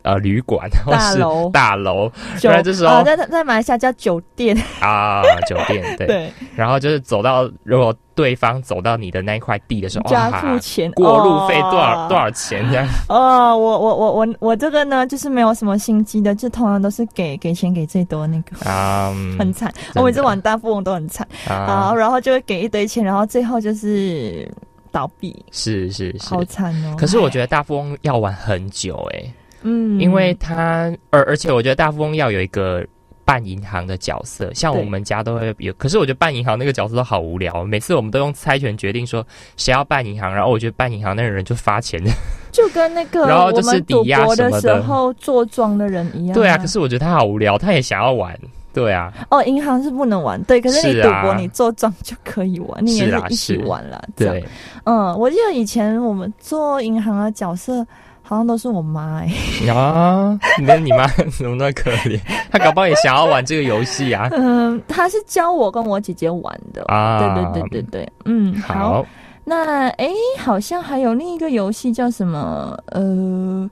[0.03, 1.51] 呃旅馆或是大楼。
[1.51, 12.87] 大楼然这时候啊在在马来西亚叫酒店，啊酒店对，对，然后就是走到如果对方走到你的那一块地的时候，就要付钱，过路费多少、哦多少钱这样？
[13.09, 19.73] 哦，我我我我我这个呢，就是没有什么心机的，就通常都是给给钱给最多那个，啊，很惨。
[19.95, 24.51] 我每次玩大富翁都很惨，啊，然后就会给一堆钱，然后最后就是
[24.93, 26.35] 倒闭，是是是。
[26.35, 26.45] 好。
[26.45, 26.95] 惨哦。
[26.99, 32.85] 可是我觉得大富翁要玩很久诶、嗯，因为他而而且我觉得大富翁要有一个
[33.25, 35.73] 办银行的角色，像我们家都会有。
[35.75, 39.25] 可是我觉得办银行那个角色都好无聊，每次我们都用猜拳决定说
[39.57, 42.01] 谁要办银行，然后我觉得办银行那个人就发钱，
[42.51, 44.83] 就跟那个然后就是抵押博的时什么的。
[44.83, 48.37] 候坐庄的人一样、对啊，可是我觉得他好无聊，他也想要玩。
[48.73, 54.01] 对啊，哦，银行是不能玩，对，可是你赌博，你做庄就可以玩，你也是啊一起玩啦。
[54.17, 54.35] 这样。
[54.35, 54.45] 对，
[54.85, 57.85] 嗯，我记得以前我们做银行的角色，
[58.31, 59.29] 好像都是我妈哎、
[59.73, 62.17] 啊，你跟你妈怎么那么可怜？
[62.49, 64.29] 她搞不好也想要玩这个游戏啊。
[64.31, 66.85] 嗯，她是教我跟我姐姐玩的。
[66.85, 68.75] 啊对对对对对，嗯，好。
[68.75, 69.07] 好，
[69.43, 72.79] 那诶，好像还有另一个游戏叫什么？
[72.93, 73.69] 呃，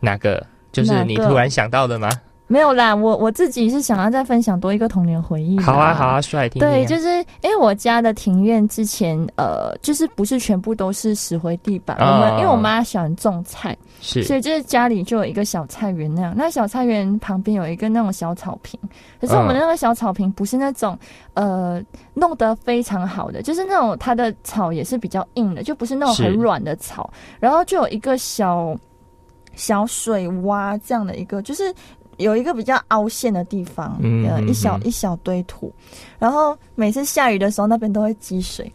[0.00, 0.42] 哪个？
[0.72, 2.08] 就是你突然想到的吗？
[2.50, 5.56] 没有啦，我我自己是想要再分享多一个童年回忆。
[5.60, 6.58] 好啊，好啊，帅听。
[6.58, 7.08] 对，就是
[7.42, 16.34] 因为我家的庭院之前呃，就是不是全部都是石灰地板，哦我们因为我妈喜欢种菜，是所以就是家里就有一个小菜园那样。
[16.36, 18.80] 那小菜园旁边有一个那种小草坪，
[19.20, 20.98] 可是我们嗯那个小草坪不是那种
[21.34, 21.80] 呃
[22.14, 27.08] 弄得非常好的，就是那种它的草也是比较硬的，就不是那种很软的草。
[27.38, 28.76] 然后就有一个小
[29.54, 31.72] 小水洼这样的一个，就是。
[32.20, 35.72] 有一个比较凹陷的地方，呃，嗯嗯一小嗯一小堆土，
[36.18, 38.72] 然后每次下雨的时候，那边都会积水。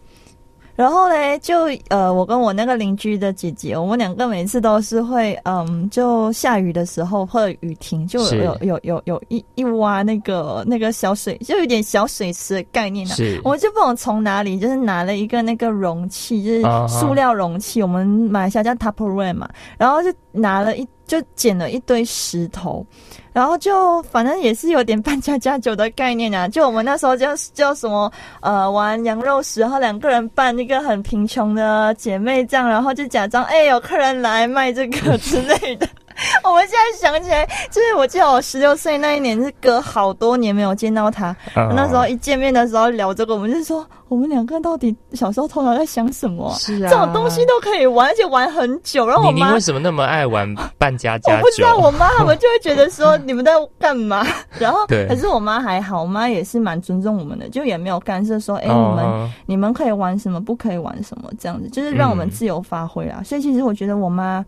[0.75, 13.15] 然后嘞，就呃，我跟我那个邻居的姐姐，我们两个每次都是会，嗯，就下雨的时候或者雨停，就有有有有一一挖那个那个小水，就有点小水池的概念啊。
[13.15, 13.39] 是。
[13.45, 22.85] 我们就不懂从哪里，就是拿了一个那个容器，就是塑料容器，我们马来西亚叫 Tupperware 嘛，然后就拿了一就捡了一堆石头，
[23.31, 26.47] 然后就反正也是有点扮家家酒的概念啊。
[26.49, 35.87] 就我们那时候叫叫什么呃玩羊肉石，然后两个人扮一个很贫穷的姐妹这样，然后就假装哎、有客人来卖这个之类的。
[36.43, 49.07] 我们现在想起来，就是我记得我十六岁那一年是隔好多年没有见到他，嗯那时候一见面的时候聊这个，我们就说我们两个到底小时候头脑在想什么啊、是啊，这种东西都可以玩，而且玩很久。
[49.07, 51.61] 然后我妈你你为，什么那么爱玩扮家家我不知？
[51.61, 54.25] 道我妈 他们就会觉得说你们在干嘛？
[54.57, 63.21] 然后对可是我妈还好，我妈也是蛮尊重我们的，就也没有干涉说，哎、你们哦你们可以玩什么，不可以玩什么，这样子，就是让我们嗯自由发挥啦。
[63.23, 64.43] 所以其实我觉得我妈，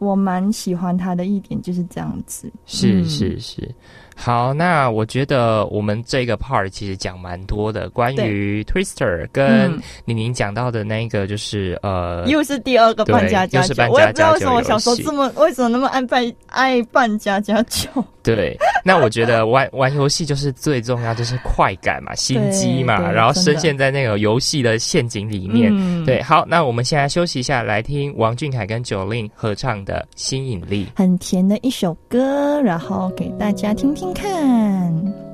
[0.00, 2.50] 我蛮喜欢他的一点就是这样子。
[2.66, 3.08] 是嗯。
[3.08, 3.74] 是是，
[4.16, 13.74] 好，那我觉得我们这个 part 其实讲蛮多的，关于 Twister 跟嗯宁宁讲到的那个就是呃，又是第二个扮家家酒。
[13.92, 17.88] 我也不知道为什么我小时候这么为什么那么爱扮爱扮家家酒。
[18.22, 25.70] 对，那我觉得玩 玩游戏就是最重要，就是快感嘛，心机嘛，然后深陷在那个游戏的陷阱里面。
[25.74, 30.86] 嗯对，好，那我们现在休息一下，来听王俊凯跟九令合唱的《吸引力》。
[30.94, 35.29] 很甜的一首歌，然后给大家听听看。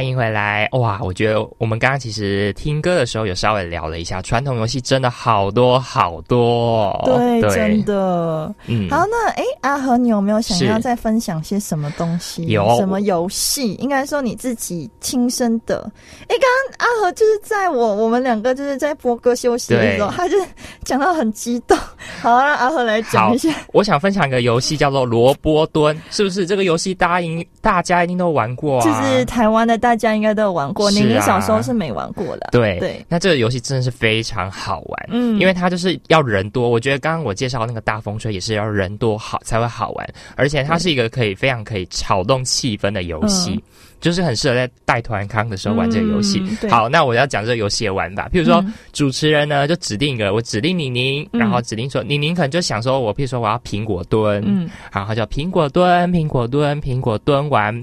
[0.00, 0.59] 欢迎回来！
[0.72, 7.02] 哇，我觉得我们刚刚其实听歌的时候有稍微聊了一下，传统游戏真的好多好多、哦。
[7.04, 8.54] 对，真的。
[8.66, 12.46] 嗯，好，那哎，阿和，你有没有想要再分享些什么东西？
[12.46, 13.74] 有什么游戏？
[13.74, 15.90] 应该说你自己亲身的。
[16.28, 20.36] 哎，刚刚阿和就是在我我们两个就是在播歌休息的时候，他就
[20.84, 21.76] 讲到很激动。
[22.20, 23.48] 好，让阿和来讲一下。
[23.72, 26.46] 我想分享一个游戏叫做萝卜蹲，是不是？
[26.46, 28.84] 这个游戏大家应大家一定都玩过啊。
[28.84, 32.48] 就是台湾的大家应该都有玩过，是啊你你小时候是没玩过的。
[32.52, 36.68] 对对，那这个游戏真的是非常好玩，嗯因为它就是要人多。
[36.68, 43.52] 我觉得刚刚我介绍那个大风吹也是要人多好才会好玩，而且它是一个可以非常可以炒动气氛的游戏。
[43.52, 43.62] 嗯
[44.00, 46.42] 就是很适合在带团康的时候玩这个游戏。
[46.62, 57.74] 嗯好，那我要讲这个游戏的玩法，譬如说、嗯主持人呢就指定一个，我指定宁宁，嗯然后指定说宁宁可能就想说我，譬如说我要苹果蹲，嗯然后叫苹果蹲，苹果蹲，苹果蹲完，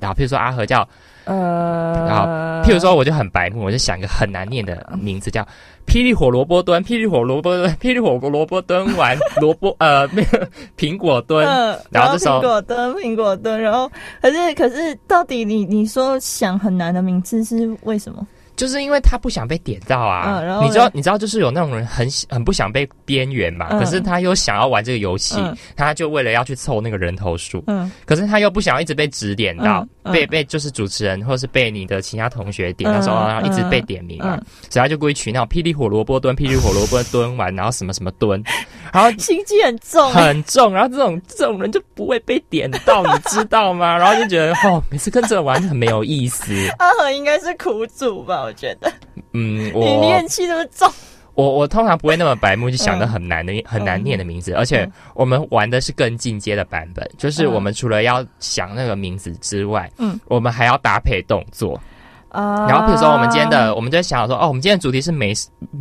[0.00, 0.84] 然后譬如说阿和叫
[1.24, 2.26] 呃，然后，
[2.68, 5.46] 譬如说，我就很白目，我就想一个很难念的名字，叫
[5.86, 10.40] “霹雳火萝卜蹲”，霹雳火萝卜蹲，霹雳火萝卜蹲完萝卜呃没有
[10.76, 13.90] 苹果蹲，嗯，然后这时候苹果蹲，苹果蹲，然后
[14.20, 18.26] 可是可是到底你你说想很难的名字是为什么？
[18.60, 20.38] 就是因为他不想被点到啊。
[20.38, 38.42] 嗯然后你知道你知道就是有那种人很很不想被边缘嘛，嗯可是他又想要玩这个游戏，嗯他就为了要去凑那个人头数，嗯可是他又不想要一直被指点到，被被就是主持人或是被你的其他同学点到时候，嗯然后一直被点名嘛，嗯所以他就故意取那种霹雳火萝卜蹲，霹雳火萝卜蹲完，然后什么什么蹲，
[38.92, 43.96] 然后 心机很重，很重，然后这种这种人就不会被点到，你知道吗？
[43.96, 46.52] 然后就觉得哦，每次跟这个玩很没有意思。
[46.78, 48.49] 阿和应该是苦主吧？
[48.50, 48.92] 我觉得。
[49.32, 50.90] 嗯， 我你我怨气那么重，
[51.34, 54.92] 我我通常不会那么白目，就想的很难的、很难念的名字，而且嗯。
[55.14, 57.52] 我们玩的是更进阶的版本，就是嗯。
[57.52, 60.18] 我们除了要想那个名字之外，嗯。
[60.26, 61.80] 我们还要搭配动作。
[62.28, 62.66] 啊。
[62.68, 65.32] 然后比如说我们今天的，我们就在想说，哦，我们今天的主题是美，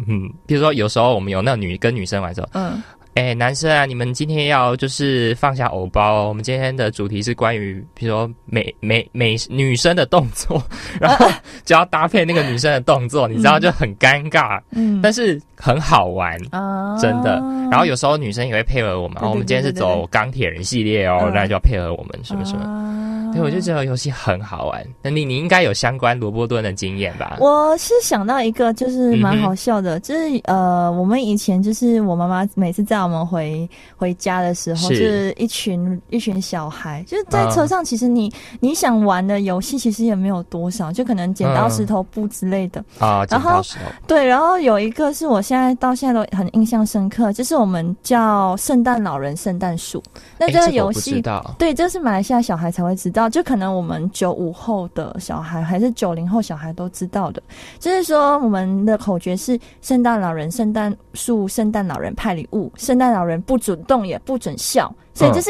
[0.07, 2.81] 嗯，比如说有时候我们有那个女跟女生玩的时候，嗯
[3.19, 6.29] 哎，男生啊，你们今天要就是放下偶包、哦。
[6.29, 10.63] 我们今天的主题是关于，比如说美美美女生的动作，
[11.01, 11.29] 然后
[11.65, 16.33] 就要搭配那个女生的动作，你知道就很尴尬，嗯但是很好玩。
[16.51, 23.18] 啊真的，然后有时候女生也会配合我们，我们今天是走钢铁人系列哦，嗯那就要配合我们什么什么。
[23.41, 24.85] 我就觉得游戏很好玩。
[25.01, 27.37] 那你你应该有相关罗伯顿的经验吧？
[27.39, 42.83] 我是想到一个，就是蛮好笑的，就是呃，我们以前就是我妈妈每次载我们回回家的时候，是就是一群一群小孩，就是在嗯车上，其实你、你想玩的游戏其实也没有多少，就可能剪刀嗯石头布之类的。
[42.99, 43.61] 啊，然后
[44.07, 50.01] 对，然后有一个是我现在到现在都很印象深刻，就是我们叫圣诞老人圣诞树。
[50.37, 51.55] 那哎这个游戏道。
[51.57, 57.41] 对，这是马来西亚小孩才会知道，就可能我们九五后的小孩还是九零后小孩都知道的。
[57.79, 64.93] 就是说，我们的口诀是：圣诞老人、圣诞树、圣诞老人派礼物，圣诞老人不准动也不准笑。
[65.13, 65.49] 所以就是，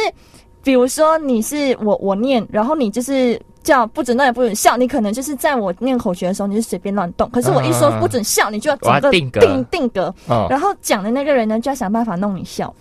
[0.63, 3.39] 比如说你是我我念，然后你就是。
[3.61, 7.29] 叫不准动也不准笑，你可能就是在我念口诀的时候，你就随便乱动。
[7.29, 8.77] 可是我一说嗯不准笑，你就要
[9.11, 12.73] 定格定定格，哦，然后讲的那个人呢，就要想办法弄你笑。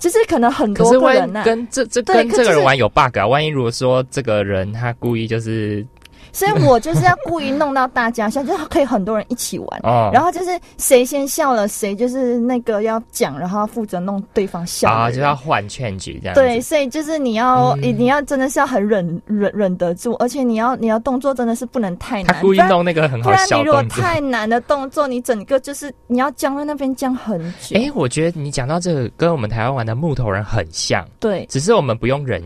[0.00, 3.26] 就是可能很多个人呢、跟这这跟这个人玩有 bug 啊？
[3.26, 5.86] 万一如果说这个人他故意就是
[6.32, 9.80] 所以我就是要故意弄到大家笑，就是可以很多人一起玩。
[9.82, 14.90] 哦，然后就是谁先笑了，谁就是那个要讲，然后要负责弄对方笑。
[14.90, 16.34] 啊就要换劝局这样。
[16.34, 23.82] 对，所以就是你要，嗯你、你要真的是要很忍忍忍得住，而且你要你要动作真的是不能太难，他故意弄那个很好笑然你如果。
[23.90, 27.76] 太难的动作，你整个就是你要僵在那边僵很久。
[27.76, 32.42] 哎、我觉得你讲到这个跟我们台湾玩的木头人很像，对，只是我们不用忍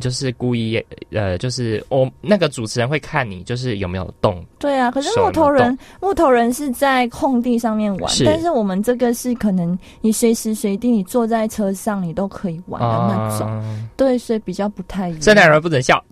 [0.00, 13.62] 就是故意呃，就是我那个主持人会看你就是有没有动，对啊，可是木头能人木头人是在空地上面玩，是但是我们这个是可能你随时随地你坐在车上你都可以玩的那种，啊
[13.96, 15.22] 对，所以比较不太一样。
[15.22, 16.02] 圣诞人不准笑。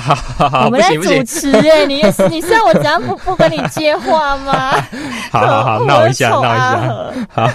[0.66, 4.72] 我们在主，持哎、你也是，你是要我怎样不不跟你接话吗？
[5.30, 7.46] 好 好好， 闹一下丑闹一下，好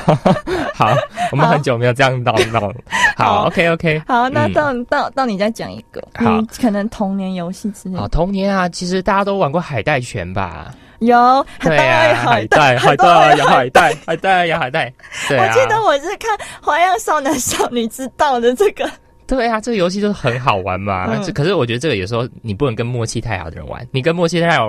[0.73, 0.95] 好，
[1.31, 2.59] 我们很久没有这样闹闹。
[2.67, 2.75] 了。
[3.15, 3.25] 好。
[3.25, 4.53] 好，OK OK，好，那嗯。
[4.53, 6.39] 到、到到你再讲一个，好。
[6.39, 10.71] 你可能童年游戏之类好，的，童年啊，其实大家都玩过海带拳吧？
[10.99, 14.91] 有对啊，海带，海带有，海带，海带有，海带。
[15.27, 18.89] 对啊，我记得我是看《花样少男少女》知道的这个，
[19.27, 21.07] 对啊，这个游戏就是很好玩嘛。
[21.11, 24.67] 嗯这可是我觉得这个有时候你不能跟默契太好的人玩，你跟默契太好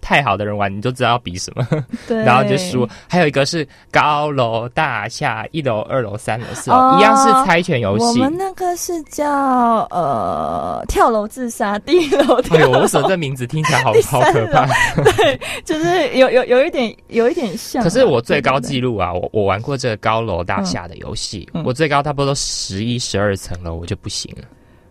[0.00, 1.66] 太好的人玩，你就知道要比什么，
[2.06, 2.88] 对， 然后就输。
[3.08, 8.04] 还有一个是高楼大厦，一楼、二楼、三楼、四楼，哦一样是猜拳游戏。
[8.04, 9.26] 我们那个是叫
[9.90, 14.66] 呃跳楼自杀，第一楼跳哎呦，楼，为什么这名字听起来好 好可怕？
[15.16, 17.84] 对， 就是有有有一点有一点像啊。
[17.84, 24.44] 可是我最高对纪录啊，我我玩过这个高楼大厦的游戏，嗯嗯我最高差不多都十一、十二层楼，我就不行了。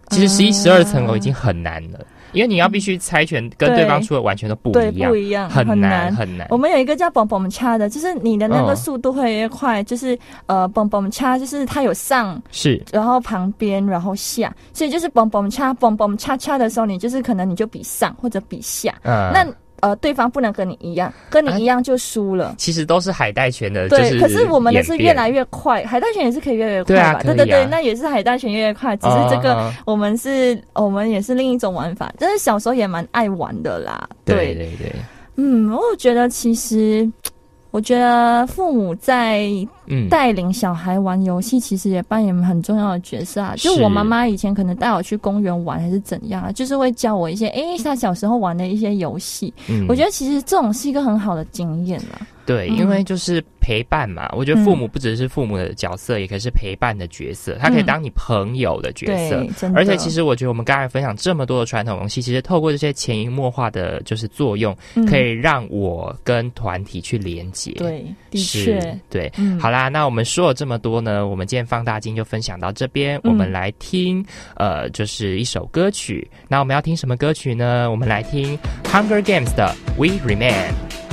[0.10, 2.00] 其实十一、十二层楼已经很难了，
[2.32, 6.16] 因为你要必须猜拳，跟对方出的完全都不对一样不，一样，很难难。
[6.16, 6.56] 很难我。
[6.56, 19.46] 们有一个叫蹦蹦掐的，就是你的那个嗯速度会越快，就是呃蹦蹦掐，就是它有上，是然后旁边，然后下，所以就是蹦蹦掐蹦蹦掐掐的时候，你就是可能你就比上或者比下，嗯，那
[19.82, 22.56] 呃对方不能跟你一样，跟你一样就输了。
[22.58, 27.46] 其实都是海带拳的，对，就是可是我们的是越来越快，海带拳也是可以越来越快对对对？
[27.46, 34.08] 对，那也是海带拳越来越快，只是这个我们是，我们也是另一种玩法，但是小时候也蛮爱玩的啦。
[34.26, 34.92] 对对对，
[35.36, 37.10] 嗯，我觉得其实，
[37.72, 39.50] 我觉得父母在
[39.88, 43.54] 嗯，带领小孩玩游戏，其实也扮演很重要的角色啊。
[43.58, 49.54] 就我妈妈以前可能带我去公园玩，还是怎样啊，就是会教我一些，诶，她小时候玩的一些游戏。
[49.70, 52.26] 嗯我觉得其实这种是一个很好的经验啦。
[52.48, 59.36] 对，嗯因为就是陪伴嘛，我觉得父母不只是父母的角色，也可以是陪伴的角色，他可以当你朋友的角色。
[59.60, 69.32] 对，而且其实我觉得我们刚才分享这么多的传统游戏，其实透过这些潜移默化的就是作用，嗯可以让我跟团体去连接。，对，的是确，，对。
[69.38, 74.26] 嗯，好啦，那我们说了这么多呢，我们今天放大镜就分享到这边，嗯我们来听
[74.56, 76.26] 呃，就是一首歌曲。
[76.48, 77.92] 那我们要听什么歌曲呢？
[77.92, 81.07] 我们来听 Hunger Games 的 We Remain。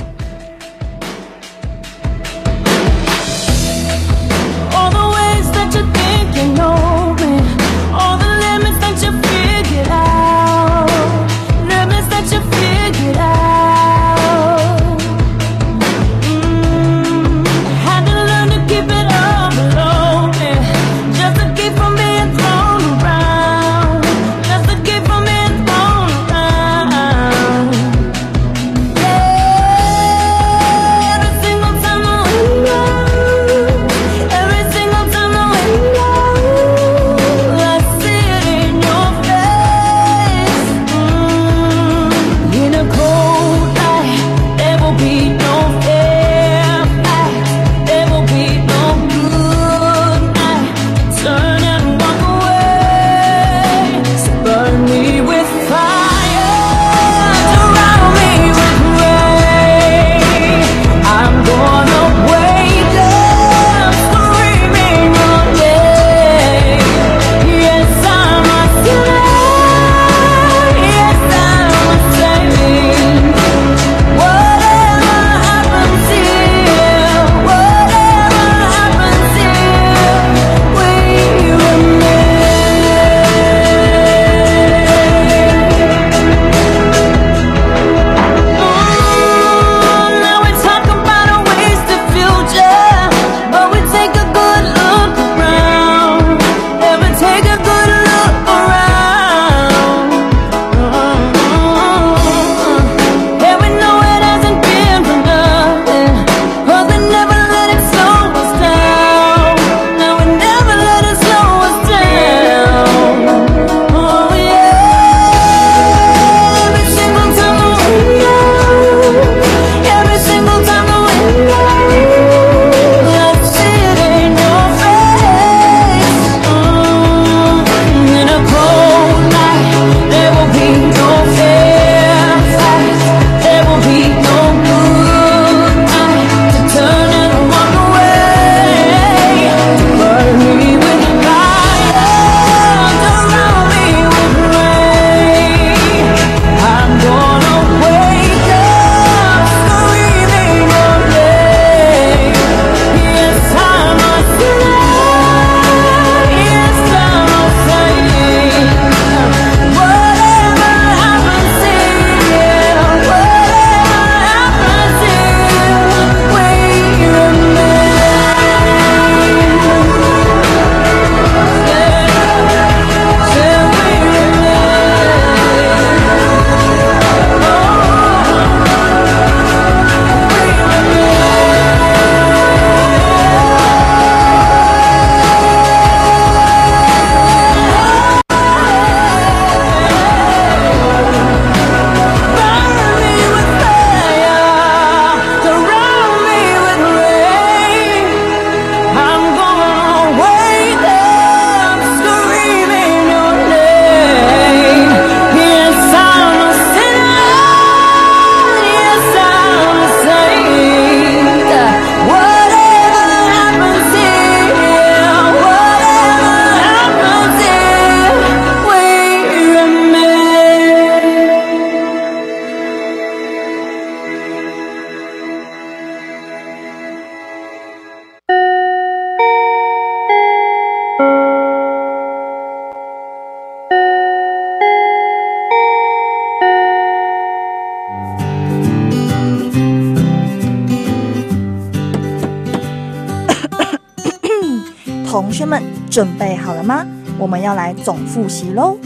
[245.95, 246.85] 准备好了吗？
[247.17, 248.77] 我们要来总复习喽。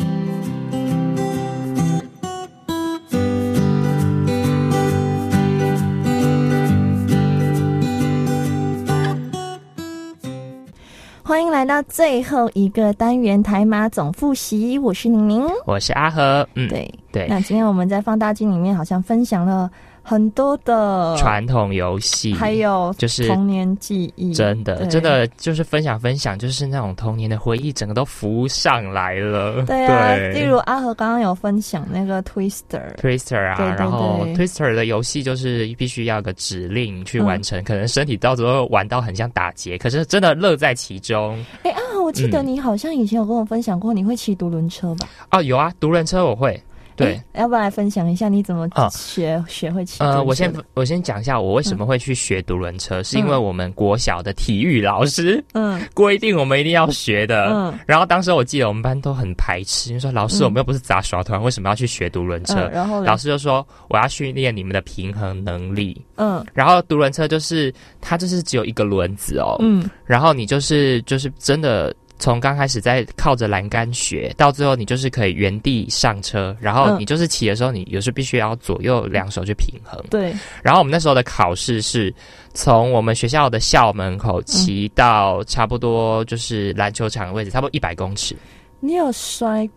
[11.23, 17.25] 欢迎来到最后一个单元台马总复习，我是宁宁，我是阿和，嗯，对对。
[17.27, 19.67] 那今天我们在放大镜里面好像分享了。
[20.09, 29.63] 很多的传统游戏，还有就是童年记忆，真的真的就是分享分享，就是那种童年的回忆，整个都浮上来了。
[29.67, 41.37] 对啊，例如阿和刚刚有分享那个 Twister，Twister 啊，然后 Twister 的游戏就是必须要个指令去完成，可能身体到时候玩到很像打劫，可是真的乐在其中。
[41.61, 45.07] 哎，阿和，我记得你好像以前有跟我分享过，你会骑独轮车吧？
[45.29, 46.59] 哦，有啊，独轮车我会。
[46.99, 50.03] 对，要不要来分享一下你怎么学学会骑？
[50.03, 57.47] 呃，我先我先讲一下我为什么会去学独轮车，是因为我们国小的体育老师嗯 规定我们一定要学的。
[57.51, 62.69] 嗯，然后当时我记得我们班都很排斥，就说老师我们又不是杂耍团，为什么要去学独轮车？
[62.73, 65.99] 然后老师就说我要训练你们的平衡能力。
[66.15, 69.55] 嗯，然后独轮车就是它就是只有一个轮子哦。
[69.59, 71.95] 嗯，然后你就是就是真的。
[72.19, 79.99] 从刚开始在靠着栏杆学，到最后你就是可以原地上车，然后你就是骑的时候，你有时必须要左右两手去平衡。
[80.09, 80.33] 对。
[80.61, 82.13] 然后我们那时候的考试是
[82.53, 88.35] 从我们学校的校门口骑到差不多就是篮球场的位置，差不多一百公尺。
[88.81, 89.69] 你有摔？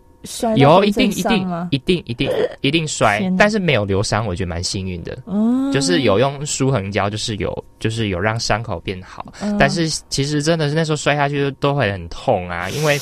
[0.55, 5.17] 有一定一定一定一定一定摔，但是没有留伤，我觉得蛮幸运的。
[5.27, 9.25] 嗯，就是有用舒痕胶，就是有就是有让伤口变好。
[9.59, 12.99] 但是其实真的是那时候摔下去都会很痛啊，因为。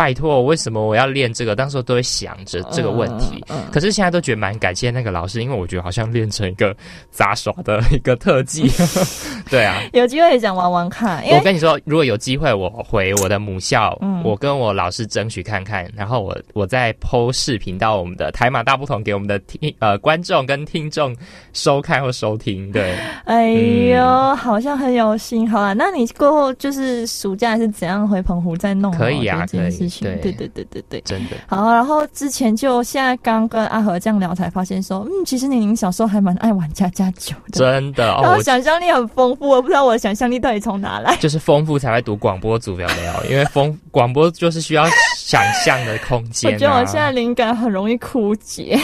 [0.00, 1.54] 拜托，为什么我要练这个？
[1.54, 6.74] 当时都会想着这个问题，可是现在都觉得蛮感谢那个老师，因为我觉得好像练成一个
[7.10, 8.66] 杂耍的一个特技。
[9.50, 11.22] 对啊，有机会也想玩玩看。
[11.26, 13.94] 我跟你说，如果有机会，我回我的母校，
[14.24, 21.14] 我跟我老师争取看看，然后我我再剖视频到我们的台马大不同给我们的听呃观众跟听众
[21.52, 22.72] 收看或收听。
[22.72, 22.96] 对，
[23.26, 25.46] 哎呦，好像很有心。
[25.50, 28.90] 好啊，那你过后就是暑假是怎样回澎湖再弄？
[28.92, 29.89] 可以啊，可以。
[30.00, 31.72] 对对对对对对，真的好。
[31.72, 38.06] 然后之前就现在刚跟阿和这样聊，才发现说，嗯，其实宁宁小时候还蛮爱玩家家酒的，真的。
[38.22, 41.16] 然后想象力很丰富，我不知道我的想象力到底从哪来。
[41.16, 43.30] 就是丰富才会读广播组，有没有？
[43.30, 44.84] 因为丰广播就是需要
[45.16, 46.52] 想象的空间。
[46.52, 48.78] 我觉得我现在灵感很容易枯竭。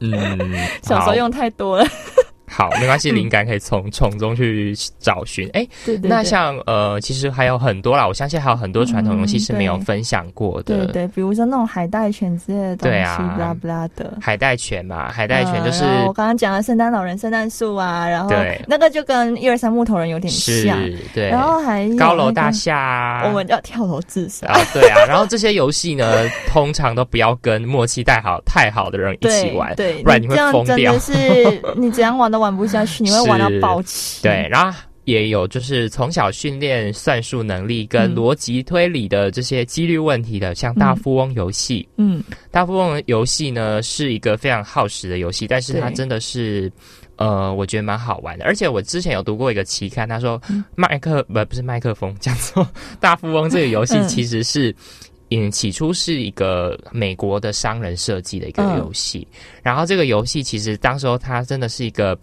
[0.00, 0.10] 嗯，
[0.82, 1.86] 小时候用太多了。
[2.50, 5.48] 好，没关系，灵感可以从从中去找寻。
[5.52, 6.08] 哎，对对。
[6.10, 10.86] 那像呃，其实还有很多啦，我相信还有很多传统游戏是没有分享过的。
[10.86, 14.12] 对对，比如说那种海带犬之类的东西，布拉布拉的。
[14.20, 18.30] 海带犬嘛，海带犬就是我刚刚讲的圣诞老人、圣诞树啊，然后
[18.66, 20.76] 那个就跟一二三木头人有点像。
[21.14, 21.28] 对。
[21.28, 24.48] 然后还高楼大厦，我们叫跳楼自杀。
[24.48, 25.04] 啊，对啊。
[25.06, 30.98] 然后这些游戏呢， 通常都不要跟默契太好、太好的人一起玩，对，不然你会疯掉。
[30.98, 31.12] 是
[31.76, 33.20] 你怎样玩都玩不下去，你会。
[33.30, 41.88] 玩到爆气，对，然后也有就是从小训练算术能力跟逻辑推理的这些几率问题的，像大富翁游戏。
[41.96, 42.20] 嗯，
[42.50, 46.72] 大富翁游戏呢是一个非常耗时的游戏，但是它真的是
[47.16, 48.44] 呃，我觉得蛮好玩的。
[48.44, 50.40] 而且我之前有读过一个期刊，他说
[50.74, 52.66] 麦克不不是麦克风，讲错，
[52.98, 54.74] 大富翁这个游戏其实是
[55.30, 59.26] 嗯起初是一个美国的商人设计的一个游戏，
[59.62, 62.18] 然后这个游戏其实当时候它真的是一个。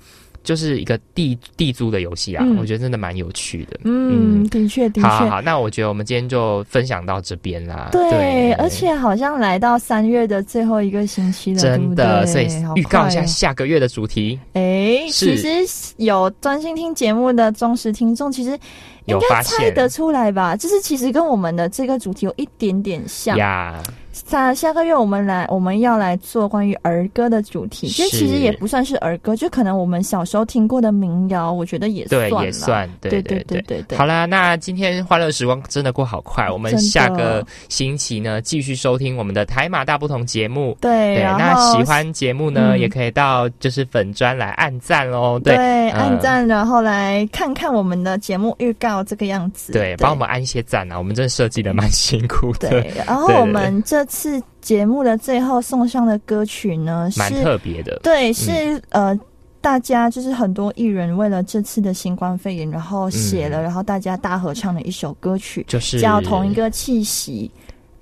[0.48, 3.78] 就是一个地地租的游戏啊，我觉得真的蛮有趣的。
[3.84, 5.06] 嗯，的确的确。
[5.06, 7.90] 好，好，那我觉得我们今天就分享到这边啦。
[7.92, 14.40] 对，而且好像来到三月的最后一个星期了，真的，所以预告一下下个月的主题。
[14.54, 15.50] 哎，其实
[15.98, 18.58] 有专心听节目的忠实听众，其实
[19.04, 20.56] 应该猜得出来吧？
[20.56, 23.84] 就是其实跟我们的这个主题有一点点像呀。
[24.26, 27.88] 下下个月我们来，我们要来做关于儿歌的主题。
[27.88, 32.90] 其实其实也不算是儿歌，就可能我们小时候听过的民谣，我觉得也对，也算。
[33.00, 33.98] 对对对对对。
[33.98, 40.76] 好啦，那今天欢乐时光真的过好快，我们下个星期呢继续收听我们的台马大不同节目。
[40.82, 45.40] 对，那喜欢节目呢，也可以到就是粉专来按赞哦。
[45.44, 49.74] 对，按赞，然后来看看我们的节目预告这个样子。
[49.74, 52.70] 对，帮我们按一些赞啊，我们真的设计的蛮辛苦的。
[52.70, 54.07] 对，然后我们这。
[54.08, 58.00] 次节目的最后送上的歌曲呢，蛮特别的。
[58.02, 59.18] 对，是呃，
[59.62, 67.52] 大家就是很多艺人为了这次的新冠肺炎，然后写了，然后大家大合唱的一首歌曲，就是叫《同一个气息》，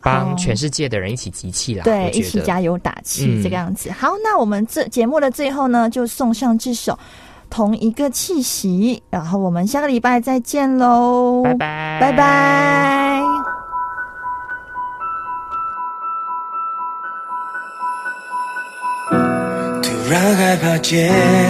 [0.01, 3.91] 帮全世界的人一起集气啦，对，一起加油打气这个样子。
[3.91, 6.93] 好，那我们这节目的最后呢，就送上这首
[7.49, 13.64] 《同一个气息》，然后我们下个礼拜再见喽，拜拜，拜拜。
[20.37, 21.09] 害怕街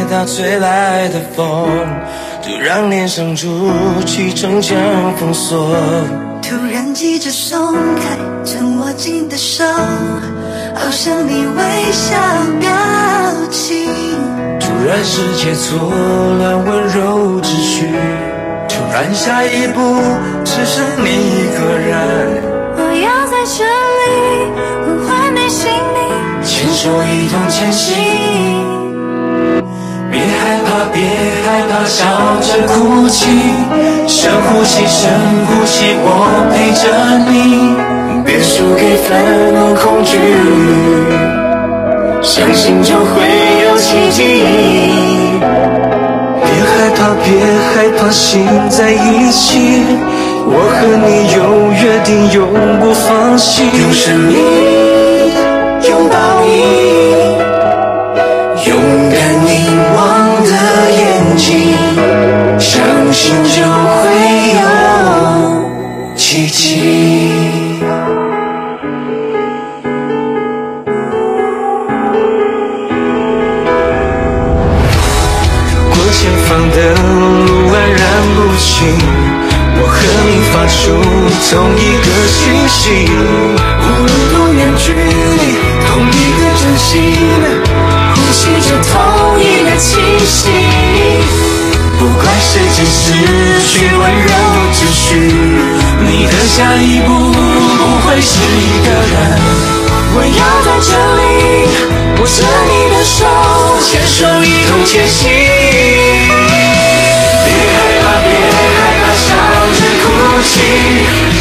[0.10, 1.68] 道吹来的风，
[2.44, 3.70] 突然脸上筑
[4.06, 4.78] 起城墙
[5.18, 5.76] 封锁。
[6.42, 9.64] 突然急着松开曾握紧的手，
[10.76, 12.16] 好像你微笑
[12.60, 12.70] 表
[13.50, 13.88] 情。
[14.60, 15.92] 突然世界错
[16.38, 17.88] 乱温柔秩序，
[18.68, 19.80] 突然下一步
[20.44, 22.44] 只剩你一个人。
[22.78, 23.64] 我要在这
[24.02, 24.06] 里
[24.86, 25.74] 呼唤你姓名，
[26.06, 26.15] 牵
[26.76, 27.96] 手一同前行。
[30.12, 31.02] 别害怕，别
[31.46, 32.04] 害怕，笑
[32.42, 33.26] 着哭泣，
[34.08, 35.10] 深呼吸，深
[35.48, 36.08] 呼吸，我
[36.52, 36.84] 陪着
[37.32, 37.34] 你。
[38.26, 39.16] 别输给愤
[39.56, 40.20] 怒、恐惧，
[42.22, 43.24] 相信就会
[43.64, 44.20] 有奇迹。
[46.44, 47.26] 别害怕，别
[47.72, 49.82] 害怕，心在一起。
[50.48, 51.40] 我和你有
[51.72, 52.44] 约定，永
[52.82, 53.64] 不放弃。
[53.64, 54.36] 用生命
[55.88, 56.16] 拥抱
[62.66, 62.82] 相
[63.14, 64.04] 信就会
[64.56, 64.60] 有
[66.16, 66.60] 奇迹。
[75.78, 78.02] 如果前方的路黯然
[78.34, 78.74] 不清，
[79.78, 79.96] 我和
[80.26, 80.74] 你发出
[81.52, 82.82] 同一个讯息，
[83.80, 85.54] 无论多远距离，
[85.88, 86.94] 同一个真心，
[88.16, 88.92] 呼吸着同
[89.40, 89.88] 一个气
[90.26, 90.65] 息。
[91.98, 93.14] 不管时间失
[93.68, 94.30] 去温柔
[94.74, 95.16] 秩序，
[96.02, 99.14] 你的下一步不会是一个人。
[100.18, 101.22] 我要在这里
[102.20, 102.38] 握着
[102.68, 103.18] 你的手，
[103.82, 105.20] 牵手一同前行。
[107.44, 109.28] 别害怕，别害怕，笑
[109.76, 110.06] 着哭
[110.44, 110.54] 泣，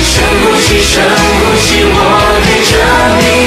[0.02, 1.98] 深呼吸，深呼吸，我
[2.42, 2.72] 陪着
[3.20, 3.43] 你。